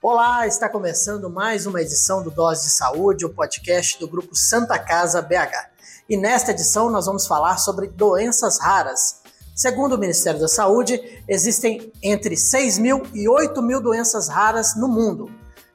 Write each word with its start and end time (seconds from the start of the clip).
Olá, 0.00 0.46
está 0.46 0.68
começando 0.68 1.28
mais 1.28 1.66
uma 1.66 1.82
edição 1.82 2.22
do 2.22 2.30
Dose 2.30 2.66
de 2.66 2.70
Saúde, 2.70 3.26
o 3.26 3.34
podcast 3.34 3.98
do 3.98 4.06
grupo 4.06 4.32
Santa 4.36 4.78
Casa 4.78 5.20
BH. 5.20 5.70
E 6.08 6.16
nesta 6.16 6.52
edição 6.52 6.88
nós 6.88 7.06
vamos 7.06 7.26
falar 7.26 7.58
sobre 7.58 7.88
doenças 7.88 8.60
raras. 8.60 9.22
Segundo 9.56 9.96
o 9.96 9.98
Ministério 9.98 10.38
da 10.38 10.46
Saúde, 10.46 11.20
existem 11.26 11.92
entre 12.00 12.36
6 12.36 12.78
mil 12.78 13.02
e 13.12 13.28
8 13.28 13.60
mil 13.60 13.80
doenças 13.82 14.28
raras 14.28 14.76
no 14.76 14.86
mundo. 14.86 15.28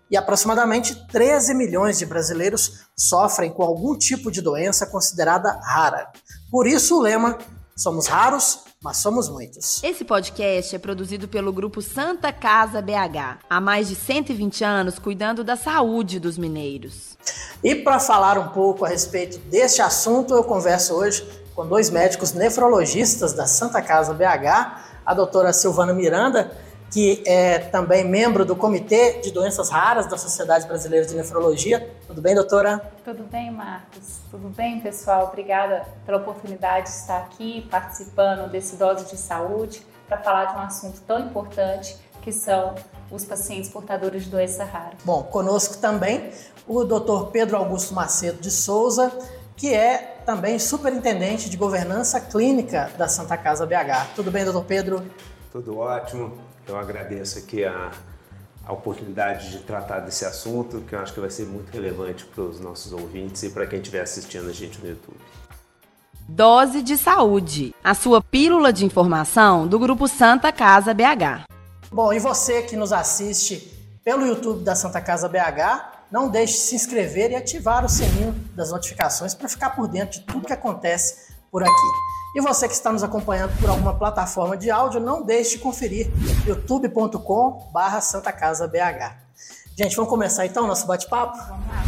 E 0.10 0.16
aproximadamente 0.16 1.06
13 1.08 1.54
milhões 1.54 1.98
de 1.98 2.06
brasileiros 2.06 2.86
sofrem 2.98 3.52
com 3.52 3.64
algum 3.64 3.94
tipo 3.98 4.32
de 4.32 4.42
doença 4.42 4.86
considerada 4.86 5.60
rara. 5.62 6.10
Por 6.50 6.66
isso 6.66 6.98
o 6.98 7.02
lema 7.02 7.38
Somos 7.76 8.06
raros, 8.06 8.66
mas 8.84 8.98
somos 8.98 9.30
muitos. 9.30 9.82
Esse 9.82 10.04
podcast 10.04 10.76
é 10.76 10.80
produzido 10.80 11.28
pelo 11.28 11.54
grupo 11.54 11.82
Santa 11.82 12.34
Casa 12.34 12.82
BH, 12.82 13.40
há 13.50 13.62
mais 13.62 13.88
de 13.88 13.96
120 13.96 14.64
anos 14.64 15.00
cuidando 15.00 15.44
da 15.44 15.56
saúde 15.56 16.20
dos 16.20 16.38
mineiros. 16.38 17.18
E 17.64 17.74
para 17.74 18.00
falar 18.00 18.38
um 18.38 18.50
pouco 18.50 18.84
a 18.84 18.90
respeito 18.90 19.38
deste 19.50 19.82
assunto, 19.82 20.34
eu 20.34 20.44
converso 20.44 20.96
hoje 20.96 21.26
com 21.56 21.66
dois 21.66 21.90
médicos 21.90 22.34
nefrologistas 22.34 23.32
da 23.32 23.46
Santa 23.46 23.82
Casa 23.82 24.14
BH, 24.14 25.04
a 25.06 25.14
doutora 25.14 25.54
Silvana 25.54 25.94
Miranda 25.94 26.52
que 26.94 27.24
é 27.26 27.58
também 27.58 28.08
membro 28.08 28.46
do 28.46 28.56
Comitê 28.56 29.14
de 29.14 29.32
Doenças 29.32 29.68
Raras 29.72 30.06
da 30.06 30.16
Sociedade 30.16 30.68
Brasileira 30.68 31.04
de 31.08 31.16
Nefrologia. 31.16 31.92
Tudo 32.06 32.22
bem, 32.22 32.36
doutora? 32.36 32.80
Tudo 33.04 33.24
bem, 33.24 33.50
Marcos. 33.50 34.20
Tudo 34.30 34.50
bem, 34.50 34.80
pessoal? 34.80 35.30
Obrigada 35.30 35.88
pela 36.06 36.20
oportunidade 36.20 36.86
de 36.86 36.96
estar 36.96 37.18
aqui 37.18 37.68
participando 37.72 38.48
desse 38.52 38.76
Dose 38.76 39.06
de 39.06 39.18
Saúde 39.18 39.84
para 40.08 40.20
falar 40.20 40.46
de 40.46 40.56
um 40.56 40.60
assunto 40.60 41.02
tão 41.02 41.20
importante 41.20 41.98
que 42.22 42.32
são 42.32 42.76
os 43.10 43.26
pacientes 43.26 43.72
portadores 43.72 44.26
de 44.26 44.30
doença 44.30 44.64
rara. 44.64 44.94
Bom, 45.04 45.24
conosco 45.24 45.78
também 45.78 46.30
o 46.68 46.84
Dr. 46.84 47.32
Pedro 47.32 47.58
Augusto 47.58 47.96
Macedo 47.96 48.40
de 48.40 48.52
Souza, 48.52 49.12
que 49.58 49.74
é 49.74 50.22
também 50.28 50.60
superintendente 50.60 51.50
de 51.50 51.58
governança 51.58 52.22
clínica 52.22 52.92
da 53.00 53.08
Santa 53.08 53.36
Casa 53.36 53.66
BH. 53.66 54.14
Tudo 54.16 54.30
bem, 54.30 54.44
doutor 54.44 54.64
Pedro? 54.64 55.04
Tudo 55.52 55.80
ótimo. 55.80 56.53
Eu 56.68 56.78
agradeço 56.78 57.40
aqui 57.40 57.66
a, 57.66 57.92
a 58.66 58.74
oportunidade 58.74 59.52
de 59.52 59.60
tratar 59.60 60.00
desse 60.00 60.26
assunto, 60.26 60.82
que 60.82 60.96
eu 60.96 61.00
acho 61.00 61.14
que 61.14 61.20
vai 61.20 61.30
ser 61.30 61.46
muito 61.46 61.72
relevante 61.72 62.26
para 62.26 62.44
os 62.44 62.60
nossos 62.60 62.94
ouvintes 62.94 63.44
e 63.44 63.50
para 63.50 63.68
quem 63.68 63.80
estiver 63.80 64.02
assistindo 64.02 64.50
a 64.50 64.54
gente 64.54 64.80
no 64.80 64.90
YouTube. 64.90 65.20
Dose 66.28 66.82
de 66.82 66.98
Saúde, 66.98 67.76
a 67.84 67.94
sua 67.94 68.22
pílula 68.22 68.72
de 68.72 68.86
informação 68.86 69.68
do 69.68 69.78
Grupo 69.78 70.08
Santa 70.08 70.54
Casa 70.54 70.94
BH. 70.94 71.44
Bom, 71.92 72.14
e 72.14 72.20
você 72.20 72.62
que 72.62 72.78
nos 72.78 72.94
assiste 72.94 73.72
pelo 74.04 74.26
YouTube 74.26 74.64
da 74.64 74.74
Santa 74.74 75.02
Casa 75.02 75.28
BH, 75.28 76.08
não 76.10 76.30
deixe 76.30 76.54
de 76.54 76.60
se 76.60 76.76
inscrever 76.76 77.32
e 77.32 77.36
ativar 77.36 77.84
o 77.84 77.90
sininho 77.90 78.34
das 78.56 78.72
notificações 78.72 79.34
para 79.34 79.50
ficar 79.50 79.72
por 79.72 79.88
dentro 79.88 80.20
de 80.20 80.26
tudo 80.26 80.48
que 80.48 80.54
acontece 80.54 81.34
por 81.52 81.62
aqui. 81.62 82.23
E 82.36 82.42
você 82.42 82.68
que 82.68 82.74
está 82.74 82.92
nos 82.92 83.04
acompanhando 83.04 83.56
por 83.60 83.70
alguma 83.70 83.94
plataforma 83.94 84.58
de 84.58 84.72
áudio, 84.72 85.00
não 85.00 85.22
deixe 85.22 85.52
de 85.52 85.60
conferir 85.60 86.10
youtube.com 86.48 87.70
barra 87.72 88.02
Santa 88.02 88.32
Casa 88.32 88.68
BH. 88.68 89.16
Gente, 89.78 89.96
vamos 89.96 90.10
começar 90.10 90.44
então 90.44 90.64
o 90.64 90.68
nosso 90.68 90.88
bate-papo? 90.88 91.38
Vamos 91.38 91.68
lá. 91.68 91.84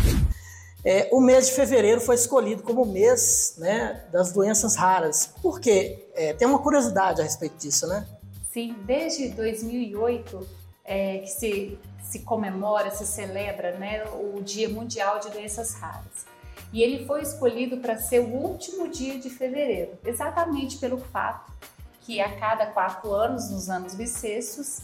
É, 0.84 1.10
o 1.12 1.20
mês 1.20 1.48
de 1.48 1.54
fevereiro 1.54 2.00
foi 2.00 2.14
escolhido 2.14 2.62
como 2.62 2.84
o 2.84 2.86
mês 2.86 3.56
né, 3.58 4.04
das 4.12 4.32
doenças 4.32 4.76
raras. 4.76 5.32
Por 5.42 5.60
quê? 5.60 6.08
É, 6.14 6.34
tem 6.34 6.48
uma 6.48 6.60
curiosidade 6.60 7.22
a 7.22 7.24
respeito 7.24 7.58
disso, 7.58 7.88
né? 7.88 8.08
Sim, 8.54 8.76
desde 8.86 9.30
2008 9.30 10.48
é, 10.86 11.18
que 11.18 11.28
se, 11.28 11.80
se 12.04 12.20
comemora, 12.20 12.92
se 12.92 13.06
celebra 13.08 13.72
né, 13.80 14.04
o 14.14 14.40
Dia 14.44 14.70
Mundial 14.70 15.20
de 15.20 15.32
Doenças 15.32 15.74
Raras 15.74 16.35
e 16.76 16.84
ele 16.84 17.06
foi 17.06 17.22
escolhido 17.22 17.78
para 17.78 17.98
ser 17.98 18.20
o 18.20 18.34
último 18.34 18.90
dia 18.90 19.18
de 19.18 19.30
fevereiro, 19.30 19.98
exatamente 20.04 20.78
pelo 20.78 20.98
fato 20.98 21.50
que 22.02 22.20
a 22.20 22.38
cada 22.38 22.66
quatro 22.66 23.14
anos, 23.14 23.50
nos 23.50 23.70
anos 23.70 23.96
bissextos, 23.96 24.82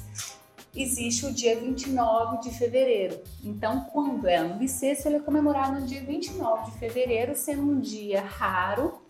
existe 0.73 1.25
o 1.25 1.33
dia 1.33 1.59
29 1.59 2.43
de 2.43 2.57
fevereiro. 2.57 3.19
Então, 3.43 3.81
quando 3.91 4.25
é 4.25 4.37
ano 4.37 4.55
bissexto, 4.55 5.09
ele 5.09 5.17
é 5.17 5.19
comemorado 5.19 5.81
no 5.81 5.85
dia 5.85 6.01
29 6.01 6.71
de 6.71 6.77
fevereiro, 6.77 7.35
sendo 7.35 7.63
um 7.63 7.81
dia 7.81 8.21
raro, 8.21 9.01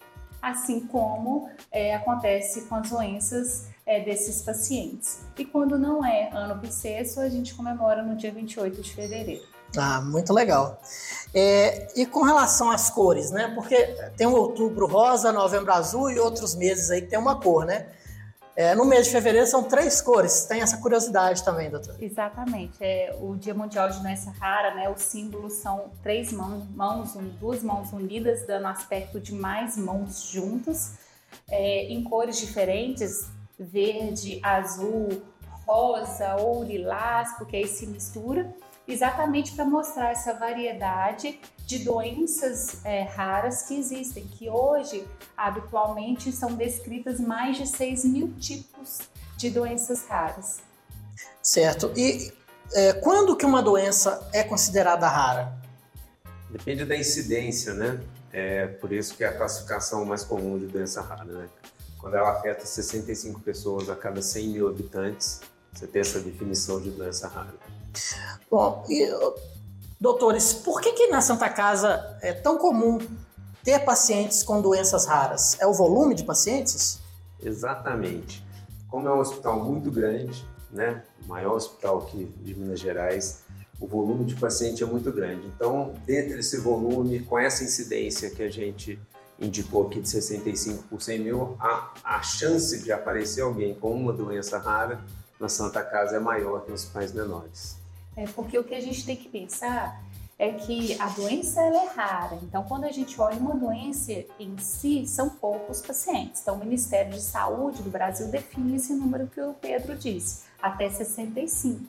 assim 0.41 0.80
como 0.88 1.52
é, 1.72 1.94
acontece 1.94 2.64
com 2.64 2.74
as 2.74 2.90
doenças 2.90 3.70
é, 3.86 4.00
desses 4.00 4.41
pacientes. 4.41 5.24
E 5.38 5.46
quando 5.46 5.78
não 5.78 6.03
é 6.03 6.31
ano 6.34 6.56
bissexto, 6.56 7.20
a 7.20 7.30
gente 7.30 7.53
comemora 7.53 8.02
no 8.02 8.16
dia 8.16 8.31
28 8.31 8.81
de 8.81 8.91
fevereiro. 8.91 9.60
Ah, 9.78 10.02
muito 10.02 10.34
legal. 10.34 10.80
É, 11.34 11.88
e 11.96 12.06
com 12.06 12.24
relação 12.24 12.70
às 12.70 12.90
cores, 12.90 13.32
né? 13.32 13.52
Porque 13.56 13.76
tem 14.18 14.28
o 14.28 14.34
outubro 14.34 14.86
rosa, 14.86 15.32
novembro 15.32 15.72
azul 15.72 16.09
e 16.12 16.20
outros 16.20 16.56
meses 16.56 16.92
aí 16.92 17.02
que 17.02 17.08
tem 17.08 17.20
uma 17.20 17.40
cor, 17.40 17.66
né? 17.66 17.88
É, 18.54 18.76
no 18.76 18.84
mês 18.84 19.06
de 19.06 19.14
fevereiro 19.14 19.48
são 19.48 19.64
três 19.64 20.02
cores. 20.02 20.44
Tem 20.44 20.62
essa 20.62 20.78
curiosidade 20.78 21.42
também, 21.44 21.70
doutor? 21.70 21.96
Exatamente. 22.02 22.78
É, 22.82 23.16
o 23.22 23.36
Dia 23.36 23.54
Mundial 23.54 23.90
de 23.90 24.00
Doença 24.00 24.30
Rara, 24.32 24.76
né? 24.76 24.90
Os 24.90 25.02
símbolos 25.02 25.54
são 25.54 25.90
três 26.03 26.34
mãos, 26.34 26.68
mãos 26.76 27.14
duas 27.40 27.64
mãos 27.64 27.94
unidas, 27.94 28.46
dando 28.46 28.68
aspecto 28.68 29.22
de 29.22 29.34
mais 29.34 29.78
mãos 29.78 30.24
juntas, 30.24 30.96
é, 31.50 31.86
em 31.86 32.03
cores 32.03 32.38
diferentes: 32.38 33.28
verde, 33.58 34.42
azul, 34.44 35.22
rosa 35.66 36.36
ou 36.36 36.62
lilás, 36.62 37.32
porque 37.38 37.56
aí 37.56 37.68
se 37.68 37.88
mistura 37.88 38.53
exatamente 38.91 39.53
para 39.53 39.66
mostrar 39.66 40.12
essa 40.12 40.34
variedade 40.34 41.40
de 41.66 41.79
doenças 41.79 42.84
é, 42.85 43.03
raras 43.03 43.63
que 43.63 43.78
existem, 43.79 44.25
que 44.28 44.50
hoje 44.50 45.07
habitualmente 45.38 46.31
são 46.31 46.53
descritas 46.53 47.19
mais 47.19 47.57
de 47.57 47.68
6 47.68 48.06
mil 48.06 48.34
tipos 48.40 49.00
de 49.38 49.50
doenças 49.50 50.06
raras. 50.06 50.59
Certo. 51.41 51.91
E 51.96 52.31
é, 52.74 52.94
quando 52.94 53.35
que 53.35 53.46
uma 53.46 53.62
doença 53.62 54.28
é 54.34 54.44
considerada 54.44 55.08
rara? 55.08 55.53
Depende 56.50 56.85
da 56.85 56.96
incidência, 56.96 57.73
né? 57.73 58.02
É 58.34 58.68
por 58.68 58.91
isso 58.91 59.16
que 59.16 59.23
é 59.23 59.28
a 59.28 59.38
classificação 59.38 60.06
mais 60.06 60.23
comum 60.23 60.59
de 60.59 60.68
doença 60.68 61.02
rara, 61.02 61.25
né? 61.25 61.50
Quando 61.97 62.16
ela 62.16 62.31
afeta 62.31 62.66
65 62.66 63.41
pessoas 63.41 63.90
a 63.90 63.96
cada 63.96 64.22
100 64.22 64.47
mil 64.47 64.68
habitantes, 64.68 65.41
você 65.72 65.88
tem 65.88 66.02
essa 66.02 66.19
definição 66.19 66.81
de 66.81 66.90
doença 66.90 67.28
rara. 67.28 67.53
Bom, 68.50 68.84
e, 68.90 69.09
doutores, 70.00 70.53
por 70.53 70.81
que, 70.81 70.94
que 70.94 71.07
na 71.07 71.22
Santa 71.22 71.50
Casa 71.50 72.18
é 72.22 72.34
tão 72.34 72.57
comum 72.57 73.00
ter 73.63 73.79
pacientes 73.79 74.44
com 74.44 74.62
doenças 74.62 75.06
raras? 75.06 75.57
É 75.59 75.68
o 75.68 75.74
volume 75.74 76.16
de 76.16 76.24
pacientes? 76.24 77.00
Exatamente. 77.41 78.44
Como 78.90 79.07
é 79.07 79.13
um 79.13 79.19
hospital 79.19 79.63
muito 79.63 79.90
grande, 79.90 80.46
né, 80.72 81.03
o 81.24 81.28
maior 81.28 81.56
hospital 81.56 82.00
aqui 82.00 82.25
de 82.41 82.56
Minas 82.56 82.79
Gerais, 82.79 83.44
o 83.79 83.88
volume 83.88 84.25
de 84.25 84.35
paciente 84.35 84.84
é 84.84 84.85
muito 84.85 85.12
grande. 85.12 85.47
Então, 85.47 85.94
dentro 86.06 86.35
desse 86.35 86.58
volume, 86.58 87.19
com 87.22 87.38
essa 87.38 87.63
incidência 87.63 88.29
que 88.29 88.44
a 88.44 88.50
gente 88.50 89.00
indicou 89.40 89.88
aqui 89.88 90.00
de 90.00 90.08
65 90.08 90.84
por 90.84 91.02
100 91.02 91.19
mil, 91.19 91.56
a, 91.59 91.91
a 92.03 92.22
chance 92.22 92.84
de 92.84 92.91
aparecer 92.91 93.41
alguém 93.41 93.73
com 93.73 93.91
uma 93.91 94.13
doença 94.13 94.59
rara 94.59 95.02
na 95.40 95.50
Santa 95.50 95.84
Casa 95.84 96.18
é 96.18 96.19
maior 96.19 96.62
que 96.62 96.69
nos 96.69 96.85
pais 96.85 97.12
menores. 97.12 97.81
É 98.16 98.25
porque 98.27 98.57
o 98.57 98.63
que 98.63 98.75
a 98.75 98.81
gente 98.81 99.05
tem 99.05 99.16
que 99.16 99.29
pensar 99.29 100.01
é 100.38 100.51
que 100.53 100.99
a 100.99 101.07
doença 101.09 101.61
é 101.61 101.85
rara. 101.94 102.39
Então, 102.41 102.63
quando 102.63 102.85
a 102.85 102.91
gente 102.91 103.19
olha 103.22 103.38
uma 103.38 103.55
doença 103.55 104.11
em 104.39 104.57
si, 104.57 105.05
são 105.05 105.29
poucos 105.29 105.81
pacientes. 105.81 106.41
Então, 106.41 106.55
o 106.55 106.57
Ministério 106.57 107.11
de 107.11 107.22
Saúde 107.22 107.83
do 107.83 107.91
Brasil 107.91 108.27
define 108.27 108.75
esse 108.75 108.91
número 108.94 109.27
que 109.27 109.39
o 109.39 109.53
Pedro 109.53 109.95
disse, 109.95 110.45
até 110.59 110.89
65, 110.89 111.85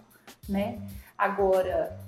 né? 0.47 0.79
Agora, 1.17 1.99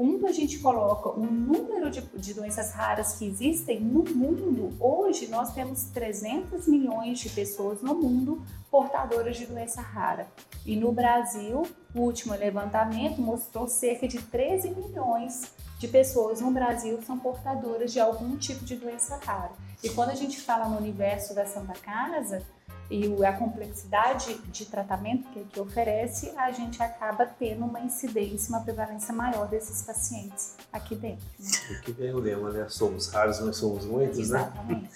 quando 0.00 0.26
a 0.26 0.32
gente 0.32 0.58
coloca 0.60 1.10
o 1.10 1.26
número 1.26 1.90
de, 1.90 2.00
de, 2.00 2.32
doenças 2.32 2.72
raras 2.72 3.18
que 3.18 3.26
existem 3.26 3.78
no 3.78 4.02
mundo, 4.02 4.74
hoje 4.80 5.28
nós 5.28 5.52
temos 5.52 5.84
300 5.92 6.66
milhões 6.66 7.18
de 7.18 7.28
pessoas 7.28 7.82
no 7.82 7.94
mundo 7.94 8.42
portadoras 8.70 9.36
de 9.36 9.44
doença 9.44 9.82
rara. 9.82 10.26
E 10.64 10.74
no 10.74 10.90
Brasil, 10.90 11.66
o 11.94 12.00
último 12.00 12.34
levantamento 12.34 13.20
mostrou 13.20 13.68
cerca 13.68 14.08
de 14.08 14.22
13 14.22 14.70
milhões 14.70 15.52
de 15.78 15.86
pessoas 15.86 16.40
no 16.40 16.50
Brasil 16.50 16.98
são 17.02 17.18
portadoras 17.18 17.92
de 17.92 18.00
algum 18.00 18.38
tipo 18.38 18.64
de 18.64 18.76
doença 18.76 19.20
rara. 19.22 19.52
E 19.84 19.90
quando 19.90 20.10
a 20.10 20.14
gente 20.14 20.40
fala 20.40 20.66
no 20.66 20.78
universo 20.78 21.34
da 21.34 21.44
Santa 21.44 21.74
Casa, 21.74 22.42
e 22.90 23.24
a 23.24 23.32
complexidade 23.32 24.34
de 24.48 24.66
tratamento 24.66 25.28
que, 25.30 25.44
que 25.44 25.60
oferece, 25.60 26.32
a 26.36 26.50
gente 26.50 26.82
acaba 26.82 27.24
tendo 27.24 27.64
uma 27.64 27.80
incidência, 27.80 28.48
uma 28.48 28.60
prevalência 28.60 29.14
maior 29.14 29.46
desses 29.46 29.82
pacientes 29.82 30.54
aqui 30.72 30.96
dentro. 30.96 31.24
Né? 31.38 31.50
Aqui 31.78 31.92
vem 31.92 32.12
o 32.12 32.18
lema, 32.18 32.50
né? 32.50 32.66
Somos 32.68 33.08
raros, 33.08 33.40
mas 33.40 33.56
somos 33.56 33.84
muitos, 33.84 34.18
Exatamente. 34.18 34.82
né? 34.82 34.88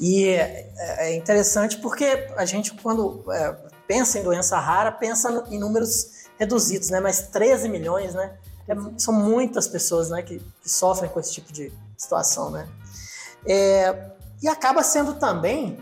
E 0.00 0.28
é, 0.28 0.72
é, 0.76 1.16
interessante 1.16 1.78
porque 1.78 2.28
a 2.36 2.44
gente, 2.44 2.72
quando 2.74 3.24
é, 3.32 3.52
pensa 3.86 4.18
em 4.18 4.22
doença 4.22 4.58
rara, 4.58 4.92
pensa 4.92 5.44
em 5.50 5.58
números 5.58 6.28
reduzidos, 6.38 6.88
né? 6.90 7.00
Mas 7.00 7.22
13 7.28 7.68
milhões, 7.68 8.14
né? 8.14 8.38
é, 8.70 8.74
são 8.98 9.12
muitas 9.12 9.66
pessoas 9.66 10.10
né, 10.10 10.22
que, 10.22 10.38
que, 10.38 10.70
sofrem 10.70 11.10
com 11.10 11.18
esse 11.18 11.32
tipo 11.32 11.52
de 11.52 11.72
situação. 11.96 12.50
Né? 12.50 12.68
É, 13.44 14.10
e 14.42 14.48
acaba 14.48 14.82
sendo 14.82 15.14
também, 15.14 15.78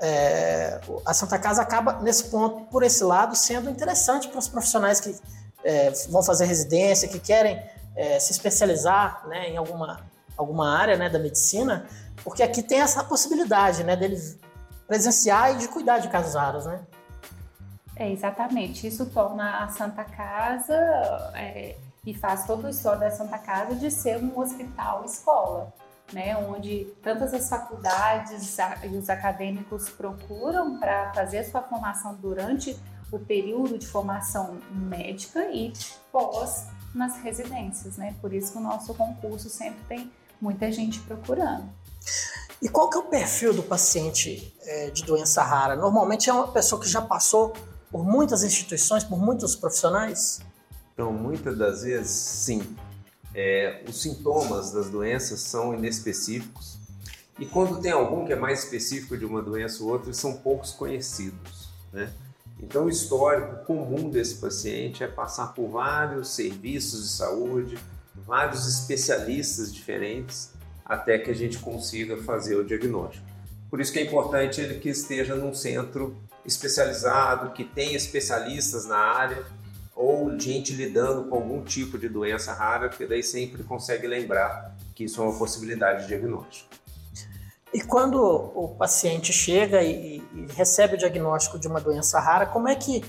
é, 0.00 0.80
a 1.04 1.14
Santa 1.14 1.38
Casa 1.38 1.62
acaba, 1.62 2.00
nesse 2.00 2.24
ponto, 2.24 2.66
por 2.66 2.82
esse 2.82 3.02
lado, 3.02 3.34
sendo 3.34 3.70
interessante 3.70 4.28
para 4.28 4.38
os 4.38 4.48
profissionais 4.48 5.00
que 5.00 5.16
é, 5.64 5.90
vão 6.10 6.22
fazer 6.22 6.44
residência, 6.44 7.08
que 7.08 7.18
querem 7.18 7.62
é, 7.94 8.18
se 8.20 8.32
especializar 8.32 9.26
né, 9.26 9.50
em 9.50 9.56
alguma, 9.56 10.00
alguma 10.36 10.76
área 10.76 10.96
né, 10.96 11.08
da 11.08 11.18
medicina, 11.18 11.86
porque 12.22 12.42
aqui 12.42 12.62
tem 12.62 12.80
essa 12.80 13.02
possibilidade 13.02 13.82
né, 13.82 13.96
deles 13.96 14.38
presenciar 14.86 15.54
e 15.54 15.58
de 15.58 15.68
cuidar 15.68 15.98
de 15.98 16.08
casos 16.08 16.34
raros, 16.34 16.66
né? 16.66 16.80
É, 17.96 18.10
exatamente. 18.10 18.86
Isso 18.86 19.06
torna 19.06 19.64
a 19.64 19.68
Santa 19.68 20.04
Casa 20.04 20.74
é, 21.34 21.76
e 22.04 22.14
faz 22.14 22.46
todo 22.46 22.66
o 22.66 22.68
história 22.68 23.00
da 23.00 23.10
Santa 23.10 23.38
Casa 23.38 23.74
de 23.74 23.90
ser 23.90 24.18
um 24.18 24.38
hospital 24.38 25.04
escola, 25.04 25.72
né? 26.12 26.36
Onde 26.36 26.86
tantas 27.02 27.34
as 27.34 27.48
faculdades 27.48 28.58
e 28.84 28.96
os 28.96 29.08
acadêmicos 29.08 29.88
procuram 29.88 30.78
para 30.78 31.12
fazer 31.12 31.38
a 31.38 31.50
sua 31.50 31.62
formação 31.62 32.14
durante 32.14 32.78
o 33.10 33.18
período 33.18 33.78
de 33.78 33.86
formação 33.86 34.58
médica 34.70 35.48
e 35.50 35.72
pós 36.10 36.66
nas 36.94 37.18
residências, 37.18 37.96
né? 37.96 38.14
Por 38.20 38.32
isso 38.32 38.52
que 38.52 38.58
o 38.58 38.60
nosso 38.60 38.94
concurso 38.94 39.48
sempre 39.48 39.82
tem 39.88 40.10
muita 40.40 40.70
gente 40.72 41.00
procurando. 41.00 41.68
E 42.60 42.68
qual 42.68 42.88
que 42.88 42.96
é 42.96 43.00
o 43.00 43.04
perfil 43.04 43.52
do 43.52 43.62
paciente 43.62 44.54
é, 44.62 44.90
de 44.90 45.04
doença 45.04 45.42
rara? 45.42 45.76
Normalmente 45.76 46.30
é 46.30 46.32
uma 46.32 46.48
pessoa 46.48 46.80
que 46.80 46.88
já 46.88 47.02
passou 47.02 47.52
por 47.90 48.04
muitas 48.04 48.42
instituições, 48.42 49.04
por 49.04 49.18
muitos 49.18 49.54
profissionais? 49.54 50.40
Então, 50.92 51.12
muitas 51.12 51.56
das 51.58 51.82
vezes, 51.82 52.10
sim. 52.10 52.76
É, 53.38 53.82
os 53.86 54.00
sintomas 54.00 54.72
das 54.72 54.88
doenças 54.88 55.40
são 55.40 55.74
inespecíficos 55.74 56.78
e 57.38 57.44
quando 57.44 57.82
tem 57.82 57.92
algum 57.92 58.24
que 58.24 58.32
é 58.32 58.36
mais 58.36 58.64
específico 58.64 59.16
de 59.16 59.26
uma 59.26 59.42
doença 59.42 59.82
ou 59.84 59.90
outra, 59.90 60.12
são 60.14 60.38
poucos 60.38 60.72
conhecidos, 60.72 61.68
né? 61.92 62.10
Então, 62.58 62.86
o 62.86 62.88
histórico 62.88 63.66
comum 63.66 64.08
desse 64.08 64.36
paciente 64.36 65.04
é 65.04 65.06
passar 65.06 65.48
por 65.48 65.68
vários 65.68 66.30
serviços 66.30 67.02
de 67.02 67.08
saúde, 67.10 67.78
vários 68.14 68.66
especialistas 68.66 69.72
diferentes, 69.74 70.52
até 70.82 71.18
que 71.18 71.30
a 71.30 71.34
gente 71.34 71.58
consiga 71.58 72.16
fazer 72.22 72.56
o 72.56 72.64
diagnóstico. 72.64 73.26
Por 73.68 73.78
isso 73.78 73.92
que 73.92 73.98
é 73.98 74.02
importante 74.04 74.62
ele 74.62 74.80
que 74.80 74.88
esteja 74.88 75.34
num 75.34 75.54
centro 75.54 76.16
especializado, 76.46 77.52
que 77.52 77.64
tenha 77.64 77.94
especialistas 77.94 78.86
na 78.86 78.96
área, 78.96 79.44
ou 79.96 80.38
gente 80.38 80.74
lidando 80.74 81.24
com 81.24 81.36
algum 81.36 81.64
tipo 81.64 81.98
de 81.98 82.06
doença 82.06 82.52
rara, 82.52 82.90
porque 82.90 83.06
daí 83.06 83.22
sempre 83.22 83.64
consegue 83.64 84.06
lembrar 84.06 84.76
que 84.94 85.04
isso 85.04 85.22
é 85.22 85.24
uma 85.24 85.38
possibilidade 85.38 86.02
de 86.02 86.08
diagnóstico. 86.08 86.68
E 87.72 87.80
quando 87.80 88.22
o 88.22 88.68
paciente 88.78 89.32
chega 89.32 89.82
e, 89.82 90.18
e 90.18 90.46
recebe 90.54 90.94
o 90.94 90.98
diagnóstico 90.98 91.58
de 91.58 91.66
uma 91.66 91.80
doença 91.80 92.20
rara, 92.20 92.46
como 92.46 92.68
é 92.68 92.74
que 92.74 93.02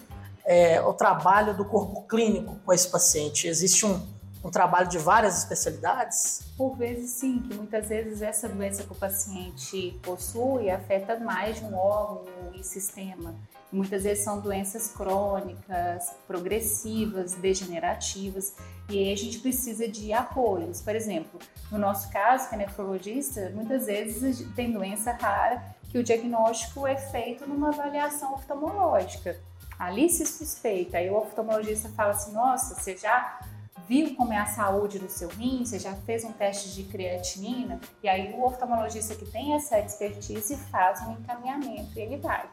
é 0.46 0.82
o 0.82 0.94
trabalho 0.94 1.56
do 1.56 1.66
corpo 1.66 2.04
clínico 2.04 2.58
com 2.66 2.74
esse 2.74 2.90
paciente? 2.90 3.48
Existe 3.48 3.86
um, 3.86 4.02
um 4.44 4.50
trabalho 4.50 4.88
de 4.88 4.98
várias 4.98 5.38
especialidades? 5.38 6.42
Por 6.58 6.76
vezes 6.78 7.12
sim, 7.12 7.40
que 7.40 7.54
muitas 7.54 7.90
vezes 7.90 8.22
essa 8.22 8.48
doença 8.48 8.84
que 8.84 8.92
o 8.92 8.96
paciente 8.96 10.00
possui 10.02 10.70
afeta 10.70 11.20
mais 11.20 11.58
de 11.58 11.66
um 11.66 11.76
órgão 11.76 12.26
e 12.54 12.64
sistema. 12.64 13.36
Muitas 13.72 14.04
vezes 14.04 14.24
são 14.24 14.40
doenças 14.40 14.92
crônicas, 14.92 16.16
progressivas, 16.26 17.34
degenerativas, 17.34 18.56
e 18.90 18.98
aí 18.98 19.12
a 19.12 19.18
gente 19.18 19.40
precisa 19.40 19.88
de 19.88 20.14
apoios. 20.14 20.82
Por 20.82 20.96
exemplo, 20.96 21.40
no 21.70 21.78
nosso 21.78 22.10
caso, 22.10 22.48
que 22.48 22.56
é 22.56 22.60
nefrologista, 22.60 23.52
muitas 23.54 23.88
vezes 23.88 24.48
tem 24.56 24.72
doença 24.72 25.12
rara 25.12 25.76
que 25.92 25.98
o 25.98 26.04
diagnóstico 26.04 26.88
é 26.88 26.96
feito 26.96 27.48
numa 27.48 27.70
avaliação 27.70 28.34
oftalmológica. 28.34 29.38
Ali 29.78 30.10
se 30.10 30.26
suspeita, 30.26 30.98
aí 30.98 31.10
o 31.10 31.18
oftalmologista 31.18 31.90
fala 31.90 32.12
assim: 32.12 32.32
nossa, 32.32 32.74
você 32.74 32.96
já 32.96 33.40
viu 33.88 34.16
como 34.16 34.34
é 34.34 34.38
a 34.38 34.46
saúde 34.46 34.98
do 35.00 35.10
seu 35.10 35.30
rim, 35.30 35.66
você 35.66 35.78
já 35.78 35.94
fez 35.94 36.24
um 36.24 36.32
teste 36.32 36.74
de 36.74 36.84
creatinina, 36.84 37.80
e 38.02 38.10
aí 38.10 38.34
o 38.34 38.44
oftalmologista 38.44 39.16
que 39.16 39.26
tem 39.26 39.54
essa 39.54 39.80
expertise 39.80 40.58
faz 40.72 41.02
um 41.02 41.14
encaminhamento 41.14 41.92
e 41.96 42.02
ele 42.02 42.18
vai. 42.18 42.50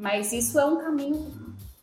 Mas 0.00 0.32
isso 0.32 0.58
é 0.58 0.64
um 0.64 0.78
caminho 0.78 1.30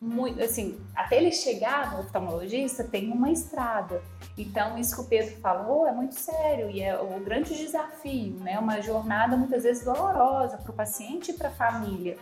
muito, 0.00 0.42
assim, 0.42 0.76
até 0.92 1.18
ele 1.18 1.30
chegar 1.30 1.92
no 1.92 2.00
oftalmologista 2.00 2.82
tem 2.82 3.12
uma 3.12 3.30
estrada. 3.30 4.02
Então, 4.36 4.76
isso 4.76 4.96
que 4.96 5.02
o 5.02 5.04
Pedro 5.04 5.40
falou 5.40 5.86
é 5.86 5.92
muito 5.92 6.16
sério 6.16 6.68
e 6.68 6.82
é 6.82 7.00
o 7.00 7.20
grande 7.20 7.56
desafio, 7.56 8.34
né? 8.40 8.58
Uma 8.58 8.80
jornada 8.80 9.36
muitas 9.36 9.62
vezes 9.62 9.84
dolorosa 9.84 10.56
para 10.56 10.72
o 10.72 10.74
paciente 10.74 11.30
e 11.30 11.34
para 11.34 11.48
a 11.48 11.52
família 11.52 12.16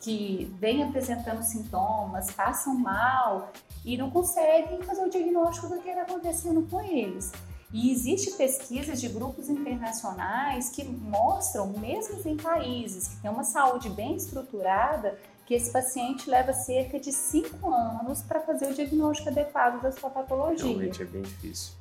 que 0.00 0.52
vem 0.58 0.82
apresentando 0.82 1.42
sintomas, 1.44 2.32
passam 2.32 2.74
mal 2.74 3.52
e 3.84 3.96
não 3.96 4.10
conseguem 4.10 4.82
fazer 4.82 5.02
o 5.02 5.08
diagnóstico 5.08 5.68
do 5.68 5.80
que 5.80 5.88
está 5.88 6.02
acontecendo 6.02 6.68
com 6.68 6.80
eles. 6.80 7.30
E 7.72 7.92
existe 7.92 8.32
pesquisas 8.32 9.00
de 9.00 9.08
grupos 9.08 9.48
internacionais 9.48 10.70
que 10.70 10.84
mostram, 10.84 11.68
mesmo 11.68 12.20
em 12.28 12.36
países 12.36 13.08
que 13.08 13.16
têm 13.22 13.30
uma 13.30 13.44
saúde 13.44 13.88
bem 13.90 14.16
estruturada, 14.16 15.18
que 15.46 15.54
esse 15.54 15.70
paciente 15.70 16.28
leva 16.28 16.52
cerca 16.52 16.98
de 16.98 17.12
5 17.12 17.72
anos 17.72 18.20
para 18.20 18.40
fazer 18.40 18.66
o 18.66 18.74
diagnóstico 18.74 19.28
adequado 19.28 19.80
da 19.80 19.92
sua 19.92 20.10
patologia. 20.10 20.66
Realmente 20.66 21.02
é 21.02 21.04
bem 21.04 21.22
difícil. 21.22 21.72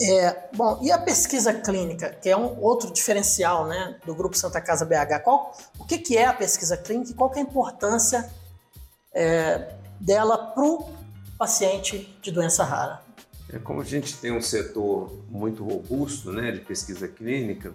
É, 0.00 0.48
bom, 0.56 0.80
e 0.82 0.90
a 0.90 0.98
pesquisa 0.98 1.54
clínica, 1.54 2.10
que 2.10 2.28
é 2.28 2.36
um 2.36 2.60
outro 2.60 2.90
diferencial 2.92 3.66
né, 3.66 3.96
do 4.04 4.14
Grupo 4.14 4.36
Santa 4.36 4.60
Casa 4.60 4.84
BH, 4.84 5.22
qual, 5.22 5.56
o 5.78 5.84
que, 5.84 5.98
que 5.98 6.16
é 6.16 6.24
a 6.26 6.32
pesquisa 6.32 6.76
clínica 6.76 7.12
e 7.12 7.14
qual 7.14 7.32
é 7.34 7.38
a 7.38 7.42
importância 7.42 8.28
é, 9.12 9.74
dela 10.00 10.36
para 10.36 10.64
o 10.64 10.88
paciente 11.38 12.16
de 12.20 12.32
doença 12.32 12.64
rara? 12.64 13.02
É, 13.52 13.58
como 13.58 13.82
a 13.82 13.84
gente 13.84 14.16
tem 14.16 14.32
um 14.32 14.40
setor 14.40 15.12
muito 15.28 15.62
robusto 15.62 16.32
né, 16.32 16.50
de 16.50 16.60
pesquisa 16.60 17.06
clínica, 17.06 17.72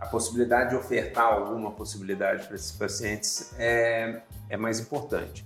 a 0.00 0.06
possibilidade 0.06 0.70
de 0.70 0.76
ofertar 0.76 1.26
alguma 1.26 1.70
possibilidade 1.72 2.46
para 2.46 2.56
esses 2.56 2.72
pacientes 2.72 3.52
é, 3.58 4.22
é 4.48 4.56
mais 4.56 4.80
importante. 4.80 5.44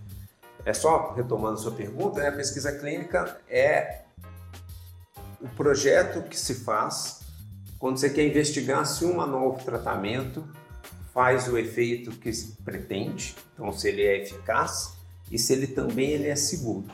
É 0.64 0.72
só 0.72 1.12
retomando 1.12 1.58
sua 1.58 1.72
pergunta, 1.72 2.20
né, 2.20 2.28
a 2.28 2.32
pesquisa 2.32 2.72
clínica 2.72 3.38
é 3.48 4.02
o 5.40 5.48
projeto 5.48 6.22
que 6.22 6.38
se 6.38 6.54
faz 6.54 7.20
quando 7.78 7.98
você 7.98 8.08
quer 8.08 8.26
investigar 8.26 8.86
se 8.86 9.04
um 9.04 9.14
novo 9.26 9.62
tratamento 9.62 10.42
faz 11.12 11.48
o 11.48 11.58
efeito 11.58 12.12
que 12.12 12.32
se 12.32 12.52
pretende, 12.64 13.36
então 13.52 13.70
se 13.72 13.88
ele 13.88 14.02
é 14.02 14.22
eficaz 14.22 14.94
e 15.30 15.38
se 15.38 15.52
ele 15.52 15.66
também 15.66 16.10
ele 16.10 16.28
é 16.28 16.36
seguro. 16.36 16.86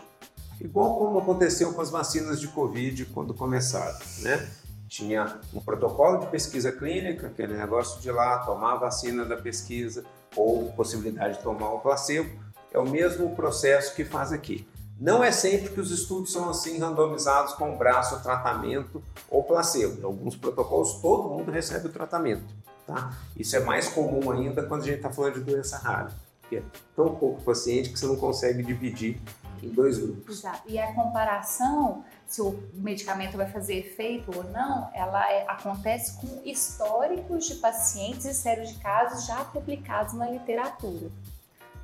Igual 0.60 0.98
como 0.98 1.18
aconteceu 1.20 1.72
com 1.72 1.80
as 1.80 1.90
vacinas 1.90 2.40
de 2.40 2.48
Covid 2.48 3.04
quando 3.06 3.32
começaram, 3.32 3.98
né? 4.18 4.48
Tinha 4.90 5.38
um 5.54 5.60
protocolo 5.60 6.18
de 6.18 6.26
pesquisa 6.26 6.72
clínica, 6.72 7.28
aquele 7.28 7.56
negócio 7.56 8.00
de 8.00 8.10
lá 8.10 8.38
tomar 8.38 8.72
a 8.72 8.76
vacina 8.76 9.24
da 9.24 9.36
pesquisa 9.36 10.04
ou 10.34 10.72
possibilidade 10.72 11.38
de 11.38 11.44
tomar 11.44 11.72
o 11.74 11.78
placebo. 11.78 12.28
É 12.72 12.78
o 12.78 12.84
mesmo 12.84 13.36
processo 13.36 13.94
que 13.94 14.04
faz 14.04 14.32
aqui. 14.32 14.66
Não 14.98 15.22
é 15.22 15.30
sempre 15.30 15.68
que 15.68 15.80
os 15.80 15.92
estudos 15.92 16.32
são 16.32 16.50
assim 16.50 16.76
randomizados 16.80 17.54
com 17.54 17.78
braço, 17.78 18.20
tratamento 18.20 19.00
ou 19.30 19.44
placebo. 19.44 20.00
Em 20.00 20.04
alguns 20.04 20.34
protocolos 20.34 20.94
todo 20.94 21.28
mundo 21.28 21.52
recebe 21.52 21.86
o 21.86 21.92
tratamento. 21.92 22.52
Tá? 22.84 23.16
Isso 23.36 23.54
é 23.54 23.60
mais 23.60 23.86
comum 23.86 24.32
ainda 24.32 24.64
quando 24.64 24.82
a 24.82 24.86
gente 24.86 24.96
está 24.96 25.10
falando 25.10 25.34
de 25.34 25.40
doença 25.42 25.78
rara, 25.78 26.10
porque 26.40 26.56
é 26.56 26.62
tão 26.96 27.14
pouco 27.14 27.40
paciente 27.44 27.90
que 27.90 27.98
você 27.98 28.06
não 28.06 28.16
consegue 28.16 28.60
dividir 28.64 29.20
em 29.66 29.68
dois 29.70 29.98
grupos. 29.98 30.38
Exato. 30.38 30.62
E 30.66 30.78
a 30.78 30.92
comparação, 30.92 32.04
se 32.26 32.40
o 32.40 32.58
medicamento 32.74 33.36
vai 33.36 33.50
fazer 33.50 33.74
efeito 33.74 34.30
ou 34.36 34.44
não, 34.44 34.90
ela 34.94 35.30
é, 35.30 35.44
acontece 35.48 36.20
com 36.20 36.42
históricos 36.44 37.46
de 37.46 37.56
pacientes 37.56 38.24
e 38.24 38.34
séries 38.34 38.70
de 38.70 38.78
casos 38.80 39.26
já 39.26 39.44
publicados 39.44 40.14
na 40.14 40.30
literatura. 40.30 41.10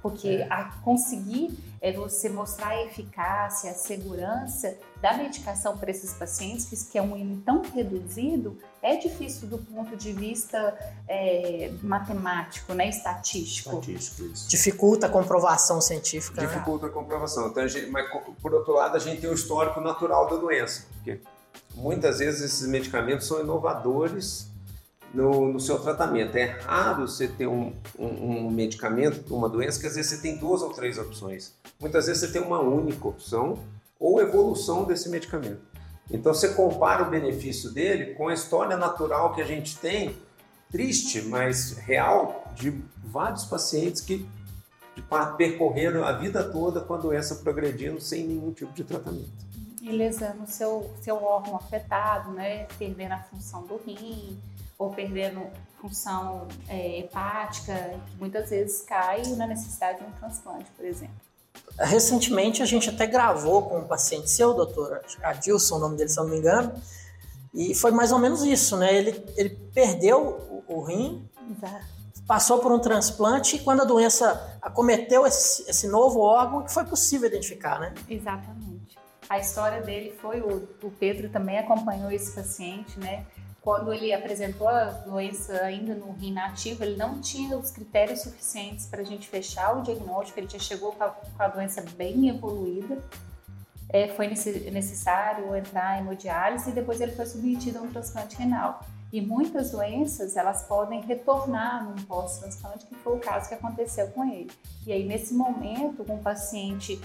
Porque 0.03 0.29
é. 0.29 0.47
a 0.51 0.65
conseguir 0.83 1.57
é 1.81 1.93
você 1.93 2.29
mostrar 2.29 2.69
a 2.69 2.85
eficácia, 2.85 3.71
a 3.71 3.75
segurança 3.75 4.77
da 5.01 5.17
medicação 5.17 5.77
para 5.77 5.91
esses 5.91 6.13
pacientes, 6.15 6.83
que 6.83 6.99
é 6.99 7.03
um 7.03 7.17
índice 7.17 7.43
tão 7.43 7.63
reduzido, 7.63 8.59
é 8.83 8.97
difícil 8.97 9.47
do 9.47 9.59
ponto 9.59 9.97
de 9.97 10.13
vista 10.13 10.77
é, 11.07 11.73
matemático, 11.83 12.73
né, 12.75 12.89
estatístico. 12.89 13.71
Estatístico, 13.71 14.25
isso. 14.25 14.49
Dificulta 14.49 15.07
a 15.07 15.11
comprovação 15.11 15.81
científica. 15.81 16.41
Né? 16.41 16.49
Dificulta 16.49 16.87
né? 16.87 16.91
a 16.91 16.95
comprovação. 16.95 17.49
Então, 17.49 17.63
a 17.63 17.69
gente, 17.69 17.87
mas 17.91 18.09
por 18.41 18.55
outro 18.55 18.73
lado, 18.73 18.97
a 18.97 18.99
gente 18.99 19.21
tem 19.21 19.31
o 19.31 19.35
histórico 19.35 19.81
natural 19.81 20.29
da 20.29 20.37
doença, 20.37 20.87
porque 20.95 21.21
muitas 21.75 22.19
vezes 22.19 22.41
esses 22.41 22.67
medicamentos 22.67 23.27
são 23.27 23.41
inovadores 23.41 24.51
no, 25.13 25.53
no, 25.53 25.61
seu 25.61 25.79
tratamento. 25.79 26.37
É 26.37 26.45
raro 26.45 27.07
você 27.07 27.29
ter 27.29 27.47
um, 27.47 27.73
um, 27.99 28.47
um 28.47 28.51
medicamento 28.51 29.23
para 29.23 29.35
uma 29.35 29.49
doença 29.49 29.81
que 29.81 29.87
às 29.87 29.97
vezes 29.97 30.13
você 30.13 30.23
tem 30.23 30.37
duas 30.37 30.63
ou 30.63 30.73
três 30.73 30.99
opções. 30.99 31.55
Muitas 31.81 32.07
vezes 32.07 32.23
você 32.23 32.33
tem 32.33 32.43
uma 32.43 32.61
única 32.61 33.09
opção 33.09 33.59
ou 33.99 34.21
evolução 34.21 34.85
desse 34.85 35.09
medicamento. 35.09 35.61
Então 36.11 36.33
você 36.33 36.51
compara 36.55 37.03
o 37.03 37.11
benefício 37.11 37.71
dele 37.71 38.15
com 38.15 38.29
a 38.29 38.35
história 38.35 38.77
natural 38.77 39.35
que 39.35 39.41
a 39.41 39.47
gente 39.47 39.77
tem, 39.79 40.17
triste, 40.71 41.23
mas 41.23 41.79
real, 41.79 42.45
de 42.55 42.71
vários 43.05 43.45
pacientes 43.45 44.01
que 44.01 44.27
percorreram 45.37 46.05
a 46.05 46.13
vida 46.13 46.43
toda 46.45 46.81
com 46.81 46.95
a 46.95 46.97
doença 46.97 47.37
progredindo 47.37 48.01
sem 48.01 48.27
nenhum 48.27 48.53
tipo 48.53 48.73
de 48.73 48.85
tratamento. 48.85 49.47
E 49.83 49.91
lesando 49.91 50.47
seu, 50.47 50.91
seu 51.01 51.23
órgão 51.23 51.57
afetado, 51.57 52.33
né? 52.33 52.67
Perdendo 52.79 53.13
a 53.13 53.19
função 53.19 53.63
do 53.67 53.77
rim, 53.77 54.37
ou 54.79 54.91
perdendo 54.91 55.47
função 55.81 56.49
é, 56.69 57.01
hepática, 57.01 57.75
que 58.07 58.17
muitas 58.19 58.51
vezes 58.51 58.83
cai 58.83 59.23
na 59.37 59.47
necessidade 59.47 59.99
de 59.99 60.05
um 60.05 60.11
transplante, 60.13 60.71
por 60.77 60.85
exemplo. 60.85 61.15
Recentemente 61.79 62.63
a 62.63 62.67
gente 62.67 62.91
até 62.91 63.07
gravou 63.07 63.63
com 63.63 63.79
um 63.79 63.87
paciente 63.87 64.31
seu, 64.31 64.55
doutora 64.55 65.03
Adilson, 65.23 65.77
o 65.77 65.79
nome 65.79 65.97
dele, 65.97 66.09
se 66.09 66.19
eu 66.19 66.25
não 66.25 66.31
me 66.31 66.39
engano, 66.39 66.73
e 67.55 67.75
foi 67.75 67.91
mais 67.91 68.13
ou 68.13 68.19
menos 68.19 68.43
isso, 68.45 68.77
né? 68.77 68.95
Ele, 68.95 69.25
ele 69.37 69.51
perdeu 69.73 70.21
o, 70.29 70.65
o 70.69 70.83
rim, 70.83 71.27
Exato. 71.51 71.85
passou 72.27 72.59
por 72.59 72.71
um 72.71 72.79
transplante 72.79 73.57
e 73.57 73.59
quando 73.61 73.83
a 73.83 73.85
doença 73.85 74.59
acometeu 74.61 75.27
esse, 75.27 75.69
esse 75.69 75.87
novo 75.87 76.21
órgão, 76.21 76.63
que 76.63 76.73
foi 76.73 76.85
possível 76.85 77.29
identificar, 77.29 77.81
né? 77.81 77.95
Exatamente. 78.09 78.99
A 79.29 79.39
história 79.39 79.83
dele 79.83 80.13
foi, 80.21 80.41
o, 80.41 80.69
o 80.83 80.91
Pedro 80.91 81.31
também 81.31 81.59
acompanhou 81.59 82.11
esse 82.11 82.33
paciente, 82.33 82.99
né? 83.01 83.27
Quando 83.67 83.93
ele 83.93 84.13
apresentou 84.13 84.69
a 84.69 84.85
doença 84.85 85.61
ainda 85.65 85.93
no 85.93 86.13
rim 86.13 86.33
nativo, 86.33 86.85
ele 86.85 86.95
não 86.95 87.21
tinha 87.21 87.59
os 87.59 87.73
critérios 87.73 88.21
suficientes 88.23 88.87
para 88.87 89.01
a 89.01 89.05
gente 89.05 89.27
fechar 89.27 89.77
o 89.77 89.83
diagnóstico, 89.83 90.39
ele 90.39 90.49
já 90.49 90.61
chegou 90.61 90.93
com 90.93 91.03
a, 91.37 91.49
doença 91.49 91.85
bem 91.97 92.29
evoluída. 92.29 92.97
É, 93.89 94.07
foi 94.07 94.29
necessário 94.29 95.53
entrar 95.57 95.99
em 95.99 96.03
hemodiálise 96.03 96.71
e 96.71 96.73
depois 96.73 97.01
ele 97.01 97.11
foi 97.11 97.27
submetido 97.27 97.81
a 97.81 97.83
um 97.83 97.91
transplante 97.91 98.37
renal. 98.37 98.87
E 99.13 99.21
muitas 99.21 99.73
doenças, 99.73 100.37
elas 100.37 100.63
podem 100.63 101.01
retornar 101.01 101.85
num 101.85 101.97
pós-transplante, 102.05 102.87
que 102.87 102.95
foi 102.95 103.17
o 103.17 103.19
caso 103.19 103.49
que 103.49 103.55
aconteceu 103.55 104.07
com 104.13 104.25
ele. 104.27 104.53
E 104.87 104.93
aí, 104.93 105.05
nesse 105.05 105.35
momento, 105.35 106.05
com 106.05 106.15
o 106.15 106.23
paciente 106.23 107.01